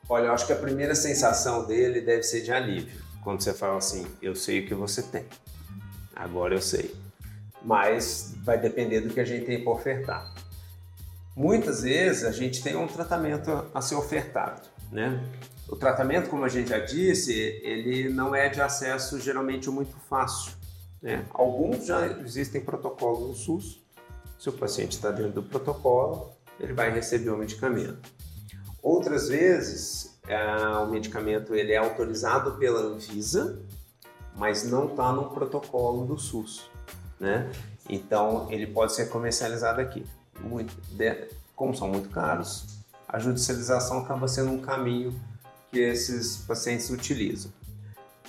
Olha, 0.08 0.26
eu 0.26 0.32
acho 0.32 0.46
que 0.46 0.52
a 0.52 0.56
primeira 0.56 0.94
sensação 0.94 1.66
dele 1.66 2.00
deve 2.00 2.22
ser 2.22 2.42
de 2.42 2.52
alívio. 2.52 3.02
Quando 3.22 3.42
você 3.42 3.52
fala 3.52 3.76
assim, 3.78 4.06
eu 4.20 4.34
sei 4.34 4.60
o 4.60 4.66
que 4.66 4.74
você 4.74 5.02
tem. 5.02 5.26
Agora 6.16 6.54
eu 6.54 6.60
sei. 6.62 6.94
Mas 7.62 8.34
vai 8.42 8.58
depender 8.58 9.00
do 9.00 9.12
que 9.12 9.20
a 9.20 9.24
gente 9.24 9.46
tem 9.46 9.62
para 9.62 9.72
ofertar. 9.72 10.33
Muitas 11.36 11.82
vezes 11.82 12.24
a 12.24 12.30
gente 12.30 12.62
tem 12.62 12.76
um 12.76 12.86
tratamento 12.86 13.66
a 13.74 13.80
ser 13.80 13.96
ofertado, 13.96 14.62
né? 14.92 15.20
O 15.68 15.76
tratamento, 15.76 16.28
como 16.30 16.44
a 16.44 16.48
gente 16.48 16.70
já 16.70 16.78
disse, 16.78 17.32
ele 17.62 18.08
não 18.08 18.34
é 18.34 18.48
de 18.48 18.60
acesso 18.60 19.18
geralmente 19.18 19.68
muito 19.70 19.96
fácil. 20.08 20.52
Né? 21.02 21.24
Alguns 21.32 21.86
já 21.86 22.06
existem 22.20 22.60
protocolos 22.60 23.28
no 23.28 23.34
SUS, 23.34 23.84
se 24.38 24.48
o 24.48 24.52
paciente 24.52 24.92
está 24.92 25.10
dentro 25.10 25.32
do 25.32 25.42
protocolo, 25.42 26.32
ele 26.60 26.72
vai 26.72 26.90
receber 26.90 27.30
o 27.30 27.36
medicamento. 27.36 28.12
Outras 28.82 29.28
vezes, 29.28 30.18
é, 30.28 30.38
o 30.78 30.86
medicamento 30.90 31.54
ele 31.54 31.72
é 31.72 31.78
autorizado 31.78 32.52
pela 32.58 32.80
Anvisa, 32.80 33.62
mas 34.36 34.64
não 34.64 34.88
está 34.88 35.12
no 35.12 35.30
protocolo 35.30 36.04
do 36.04 36.18
SUS, 36.18 36.70
né? 37.18 37.50
Então, 37.88 38.46
ele 38.50 38.66
pode 38.66 38.94
ser 38.94 39.06
comercializado 39.06 39.80
aqui. 39.80 40.04
Muito, 40.40 40.74
como 41.54 41.74
são 41.74 41.88
muito 41.88 42.08
caros, 42.10 42.66
a 43.08 43.18
judicialização 43.18 43.98
acaba 43.98 44.26
sendo 44.28 44.50
um 44.50 44.60
caminho 44.60 45.14
que 45.70 45.78
esses 45.78 46.38
pacientes 46.38 46.90
utilizam. 46.90 47.52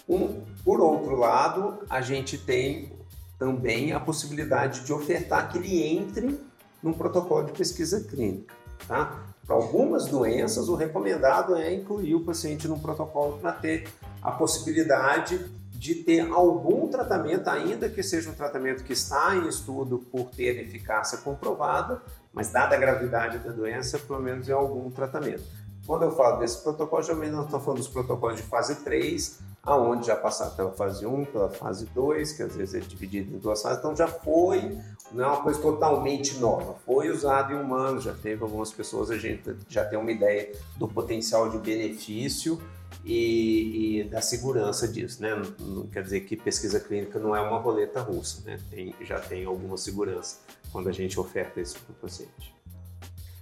Um, 0.07 0.41
por 0.63 0.79
outro 0.79 1.15
lado, 1.15 1.79
a 1.89 2.01
gente 2.01 2.37
tem 2.37 2.91
também 3.37 3.93
a 3.93 3.99
possibilidade 3.99 4.85
de 4.85 4.93
ofertar 4.93 5.51
que 5.51 5.57
ele 5.57 5.83
entre 5.83 6.39
num 6.81 6.93
protocolo 6.93 7.45
de 7.45 7.51
pesquisa 7.53 8.01
clínica. 8.01 8.53
Tá? 8.87 9.23
Para 9.45 9.55
algumas 9.55 10.05
doenças, 10.07 10.69
o 10.69 10.75
recomendado 10.75 11.55
é 11.55 11.73
incluir 11.73 12.15
o 12.15 12.23
paciente 12.23 12.67
num 12.67 12.79
protocolo 12.79 13.37
para 13.39 13.51
ter 13.51 13.87
a 14.21 14.31
possibilidade 14.31 15.43
de 15.77 15.95
ter 15.95 16.31
algum 16.31 16.87
tratamento, 16.87 17.47
ainda 17.49 17.89
que 17.89 18.01
seja 18.01 18.29
um 18.29 18.33
tratamento 18.33 18.83
que 18.83 18.93
está 18.93 19.35
em 19.35 19.47
estudo 19.47 19.99
por 20.11 20.29
ter 20.31 20.59
eficácia 20.59 21.17
comprovada, 21.19 22.01
mas 22.33 22.51
dada 22.51 22.75
a 22.75 22.79
gravidade 22.79 23.37
da 23.39 23.51
doença, 23.51 23.99
pelo 23.99 24.19
menos 24.19 24.49
é 24.49 24.53
algum 24.53 24.89
tratamento. 24.89 25.43
Quando 25.85 26.03
eu 26.03 26.11
falo 26.11 26.39
desse 26.39 26.63
protocolo, 26.63 27.03
geralmente 27.03 27.31
nós 27.31 27.45
estamos 27.45 27.63
falando 27.63 27.79
dos 27.79 27.87
protocolos 27.87 28.37
de 28.37 28.43
fase 28.43 28.75
3, 28.83 29.39
aonde 29.63 30.07
já 30.07 30.15
passaram 30.15 30.55
pela 30.55 30.71
fase 30.71 31.05
1, 31.05 31.25
pela 31.25 31.49
fase 31.49 31.85
2, 31.93 32.33
que 32.33 32.43
às 32.43 32.55
vezes 32.55 32.75
é 32.75 32.79
dividido 32.79 33.35
em 33.35 33.39
duas 33.39 33.61
fases, 33.61 33.79
então 33.79 33.95
já 33.95 34.07
foi, 34.07 34.77
não 35.11 35.23
é 35.23 35.27
uma 35.27 35.41
coisa 35.41 35.61
totalmente 35.61 36.37
nova, 36.39 36.75
foi 36.85 37.09
usado 37.09 37.53
em 37.53 37.55
humanos, 37.55 38.03
já 38.03 38.13
teve 38.13 38.43
algumas 38.43 38.71
pessoas, 38.71 39.11
a 39.11 39.17
gente 39.17 39.55
já 39.69 39.85
tem 39.85 39.97
uma 39.97 40.11
ideia 40.11 40.51
do 40.77 40.87
potencial 40.87 41.49
de 41.49 41.57
benefício 41.57 42.61
e, 43.03 43.99
e 43.99 44.03
da 44.05 44.21
segurança 44.21 44.87
disso, 44.87 45.21
né? 45.21 45.35
Não, 45.35 45.65
não, 45.67 45.87
quer 45.87 46.03
dizer 46.03 46.21
que 46.21 46.35
pesquisa 46.35 46.79
clínica 46.79 47.19
não 47.19 47.35
é 47.35 47.41
uma 47.41 47.59
roleta 47.59 48.01
russa, 48.01 48.41
né? 48.45 48.59
Tem, 48.69 48.95
já 49.01 49.19
tem 49.19 49.45
alguma 49.45 49.77
segurança 49.77 50.37
quando 50.71 50.89
a 50.89 50.91
gente 50.91 51.19
oferta 51.19 51.61
isso 51.61 51.77
para 51.79 51.93
o 51.93 51.95
paciente. 51.95 52.55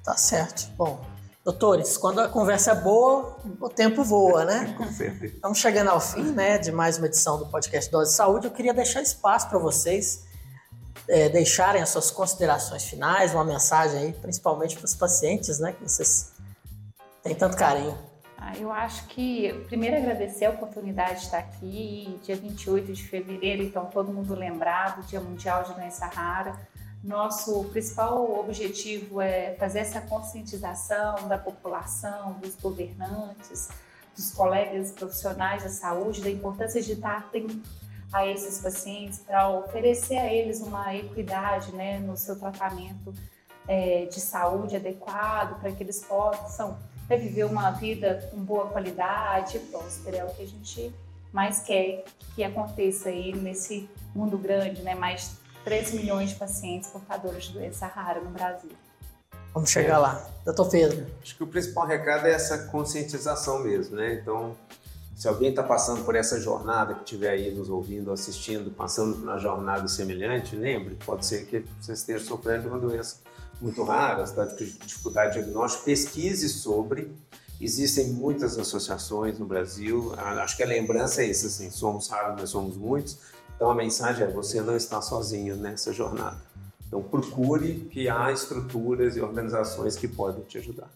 Tá 0.04 0.18
certo. 0.18 0.70
Bom, 0.76 1.04
Doutores, 1.46 1.98
quando 1.98 2.20
a 2.20 2.30
conversa 2.30 2.72
é 2.72 2.76
boa, 2.76 3.38
o 3.60 3.70
tempo 3.70 4.04
voa, 4.04 4.46
né? 4.46 4.76
Com 4.78 4.90
certeza. 4.92 5.36
Estamos 5.36 5.58
chegando 5.58 5.90
ao 5.90 6.00
fim 6.00 6.24
né, 6.24 6.58
de 6.58 6.72
mais 6.72 6.98
uma 6.98 7.08
edição 7.08 7.38
do 7.38 7.46
podcast 7.48 7.92
Dose 7.92 8.12
de 8.12 8.18
Saúde. 8.18 8.48
Eu 8.48 8.52
queria 8.52 8.74
deixar 8.74 9.02
espaço 9.02 9.50
para 9.50 9.60
vocês 9.60 10.24
é, 11.08 11.30
deixarem 11.30 11.82
as 11.82 11.90
suas 11.90 12.12
considerações 12.12 12.84
finais, 12.86 13.34
uma 13.34 13.44
mensagem 13.44 14.00
aí, 14.00 14.14
principalmente 14.14 14.76
para 14.76 14.86
os 14.86 14.96
pacientes, 14.96 15.60
né? 15.60 15.74
Que 15.74 15.84
vocês 15.84 16.34
têm 17.22 17.36
tanto 17.36 17.58
carinho. 17.58 17.98
Ah, 18.38 18.58
eu 18.58 18.72
acho 18.72 19.08
que, 19.08 19.54
primeiro, 19.68 19.96
agradecer 19.96 20.46
a 20.46 20.50
oportunidade 20.50 21.20
de 21.20 21.26
estar 21.26 21.40
aqui. 21.40 22.20
Dia 22.24 22.36
28 22.36 22.92
de 22.92 23.04
fevereiro, 23.04 23.64
então, 23.64 23.86
todo 23.86 24.12
mundo 24.12 24.36
lembrado, 24.36 25.06
Dia 25.08 25.22
Mundial 25.22 25.64
de 25.64 25.74
Doença 25.74 26.06
Rara 26.06 26.58
nosso 27.04 27.66
principal 27.66 28.40
objetivo 28.40 29.20
é 29.20 29.56
fazer 29.60 29.80
essa 29.80 30.00
conscientização 30.00 31.28
da 31.28 31.38
população, 31.38 32.34
dos 32.40 32.56
governantes, 32.56 33.68
dos 34.16 34.32
colegas 34.32 34.92
profissionais 34.92 35.64
da 35.64 35.70
saúde, 35.70 36.22
da 36.22 36.30
importância 36.30 36.82
de 36.82 36.94
estar 36.94 37.18
atento 37.18 37.60
a 38.14 38.28
esses 38.28 38.60
pacientes 38.60 39.20
para 39.20 39.50
oferecer 39.50 40.18
a 40.18 40.32
eles 40.32 40.62
uma 40.62 40.96
equidade 40.96 41.74
né, 41.74 42.00
no 42.00 42.16
seu 42.16 42.38
tratamento 42.38 43.14
é, 43.68 44.06
de 44.06 44.20
saúde 44.20 44.76
adequado, 44.76 45.60
para 45.60 45.72
que 45.72 45.84
eles 45.84 46.06
possam 46.06 46.78
viver 47.10 47.46
uma 47.46 47.72
vida 47.72 48.30
com 48.32 48.38
boa 48.38 48.68
qualidade 48.68 49.58
e 49.58 49.60
próspera. 49.60 50.18
É 50.18 50.24
o 50.24 50.30
que 50.30 50.44
a 50.44 50.48
gente 50.48 50.94
mais 51.32 51.60
quer 51.60 52.06
que 52.36 52.44
aconteça 52.44 53.10
aí 53.10 53.34
nesse 53.34 53.90
mundo 54.16 54.38
grande, 54.38 54.82
né? 54.84 54.96
Mais 54.96 55.38
3 55.64 55.94
milhões 55.94 56.30
de 56.30 56.36
pacientes 56.36 56.90
portadores 56.90 57.46
de 57.46 57.54
doença 57.54 57.88
rara 57.88 58.20
no 58.20 58.30
Brasil. 58.30 58.72
Vamos 59.54 59.70
chegar 59.70 59.96
é. 59.96 59.98
lá. 59.98 60.30
Doutor 60.46 60.70
Pedro. 60.70 61.06
Acho 61.22 61.36
que 61.36 61.44
o 61.44 61.48
principal 61.48 61.86
recado 61.86 62.28
é 62.28 62.32
essa 62.32 62.68
conscientização 62.68 63.60
mesmo, 63.64 63.96
né? 63.96 64.16
Então, 64.16 64.56
se 65.24 65.30
alguém 65.30 65.52
está 65.52 65.64
passando 65.64 66.04
por 66.04 66.16
essa 66.16 66.38
jornada, 66.38 66.96
que 66.96 67.04
estiver 67.06 67.30
aí 67.30 67.56
nos 67.56 67.70
ouvindo, 67.70 68.12
assistindo, 68.12 68.70
passando 68.72 69.16
por 69.16 69.24
uma 69.24 69.40
jornada 69.40 69.88
semelhante, 69.88 70.54
lembre, 70.54 70.98
pode 71.06 71.26
ser 71.26 71.46
que 71.46 71.64
você 71.80 71.94
esteja 71.94 72.26
sofrendo 72.26 72.64
de 72.64 72.68
uma 72.68 72.78
doença 72.78 73.22
muito 73.62 73.82
rara, 73.86 74.24
está 74.24 74.46
com 74.46 74.58
dificuldade 74.58 75.36
de 75.36 75.40
diagnóstico, 75.40 75.86
pesquise 75.86 76.50
sobre. 76.50 77.10
Existem 77.62 78.08
muitas 78.08 78.60
associações 78.60 79.40
no 79.40 79.46
Brasil. 79.46 80.12
Acho 80.18 80.58
que 80.58 80.64
a 80.64 80.68
lembrança 80.68 81.24
é 81.24 81.28
isso, 81.28 81.48
assim, 81.48 81.72
somos 81.72 82.10
raros, 82.10 82.42
mas 82.42 82.50
somos 82.50 82.76
muitos. 82.76 83.18
Então 83.56 83.72
a 83.72 83.76
mensagem 83.76 84.28
é: 84.28 84.30
você 84.30 84.60
não 84.60 84.76
está 84.76 85.02
sozinho 85.02 85.56
nessa 85.56 85.94
jornada. 85.94 86.42
Então 86.86 87.02
procure 87.02 87.88
que 87.90 88.10
há 88.10 88.30
estruturas 88.30 89.16
e 89.16 89.22
organizações 89.22 89.96
que 89.96 90.10
podem 90.10 90.44
te 90.44 90.58
ajudar. 90.58 90.90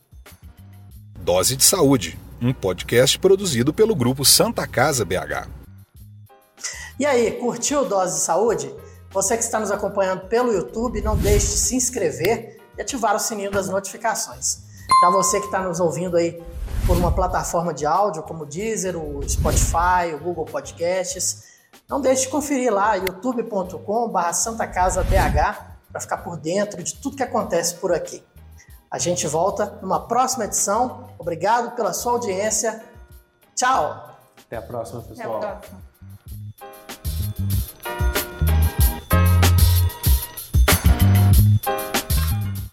Dose 1.22 1.56
de 1.56 1.64
Saúde, 1.64 2.20
um 2.42 2.54
podcast 2.54 3.18
produzido 3.20 3.74
pelo 3.74 3.96
grupo 3.96 4.24
Santa 4.24 4.68
Casa 4.68 5.04
BH. 5.04 5.48
E 7.00 7.06
aí, 7.06 7.32
curtiu 7.34 7.86
Dose 7.86 8.16
de 8.16 8.22
Saúde? 8.22 8.74
Você 9.12 9.38
que 9.38 9.44
está 9.44 9.60
nos 9.60 9.72
acompanhando 9.72 10.28
pelo 10.28 10.52
YouTube, 10.52 11.02
não 11.02 11.16
deixe 11.16 11.48
de 11.48 11.58
se 11.58 11.76
inscrever 11.76 12.60
e 12.78 12.82
ativar 12.82 13.16
o 13.16 13.20
sininho 13.20 13.52
das 13.52 13.70
notificações. 13.70 14.60
Para 15.00 15.12
você 15.12 15.40
que 15.40 15.46
está 15.46 15.62
nos 15.62 15.80
ouvindo 15.80 16.18
aí 16.18 16.42
por 16.86 16.98
uma 16.98 17.12
plataforma 17.12 17.74
de 17.74 17.86
áudio 17.86 18.24
como 18.24 18.44
o 18.44 18.46
Deezer, 18.46 18.98
o 18.98 19.28
Spotify, 19.28 20.14
o 20.14 20.20
Google 20.20 20.46
Podcasts, 20.46 21.44
não 21.88 22.02
deixe 22.02 22.24
de 22.24 22.30
conferir 22.30 22.74
lá 22.74 22.96
youtube.com.br 22.96 24.34
Santa 24.34 24.68
Casa 24.68 25.04
BH 25.04 25.78
para 25.92 26.02
ficar 26.02 26.18
por 26.18 26.38
dentro 26.38 26.84
de 26.84 26.96
tudo 26.96 27.16
que 27.16 27.24
acontece 27.24 27.76
por 27.76 27.94
aqui. 27.94 28.24
A 28.90 28.98
gente 28.98 29.28
volta 29.28 29.80
numa 29.82 30.08
próxima 30.08 30.46
edição. 30.46 31.10
Obrigado 31.18 31.76
pela 31.76 31.94
sua 31.94 32.14
audiência. 32.14 32.84
Tchau! 33.56 34.18
Até 34.46 34.58
a 34.58 34.62
próxima, 34.62 35.02
pessoal. 35.02 35.38
Até 35.38 35.48
a 35.48 35.52
próxima. 35.56 35.87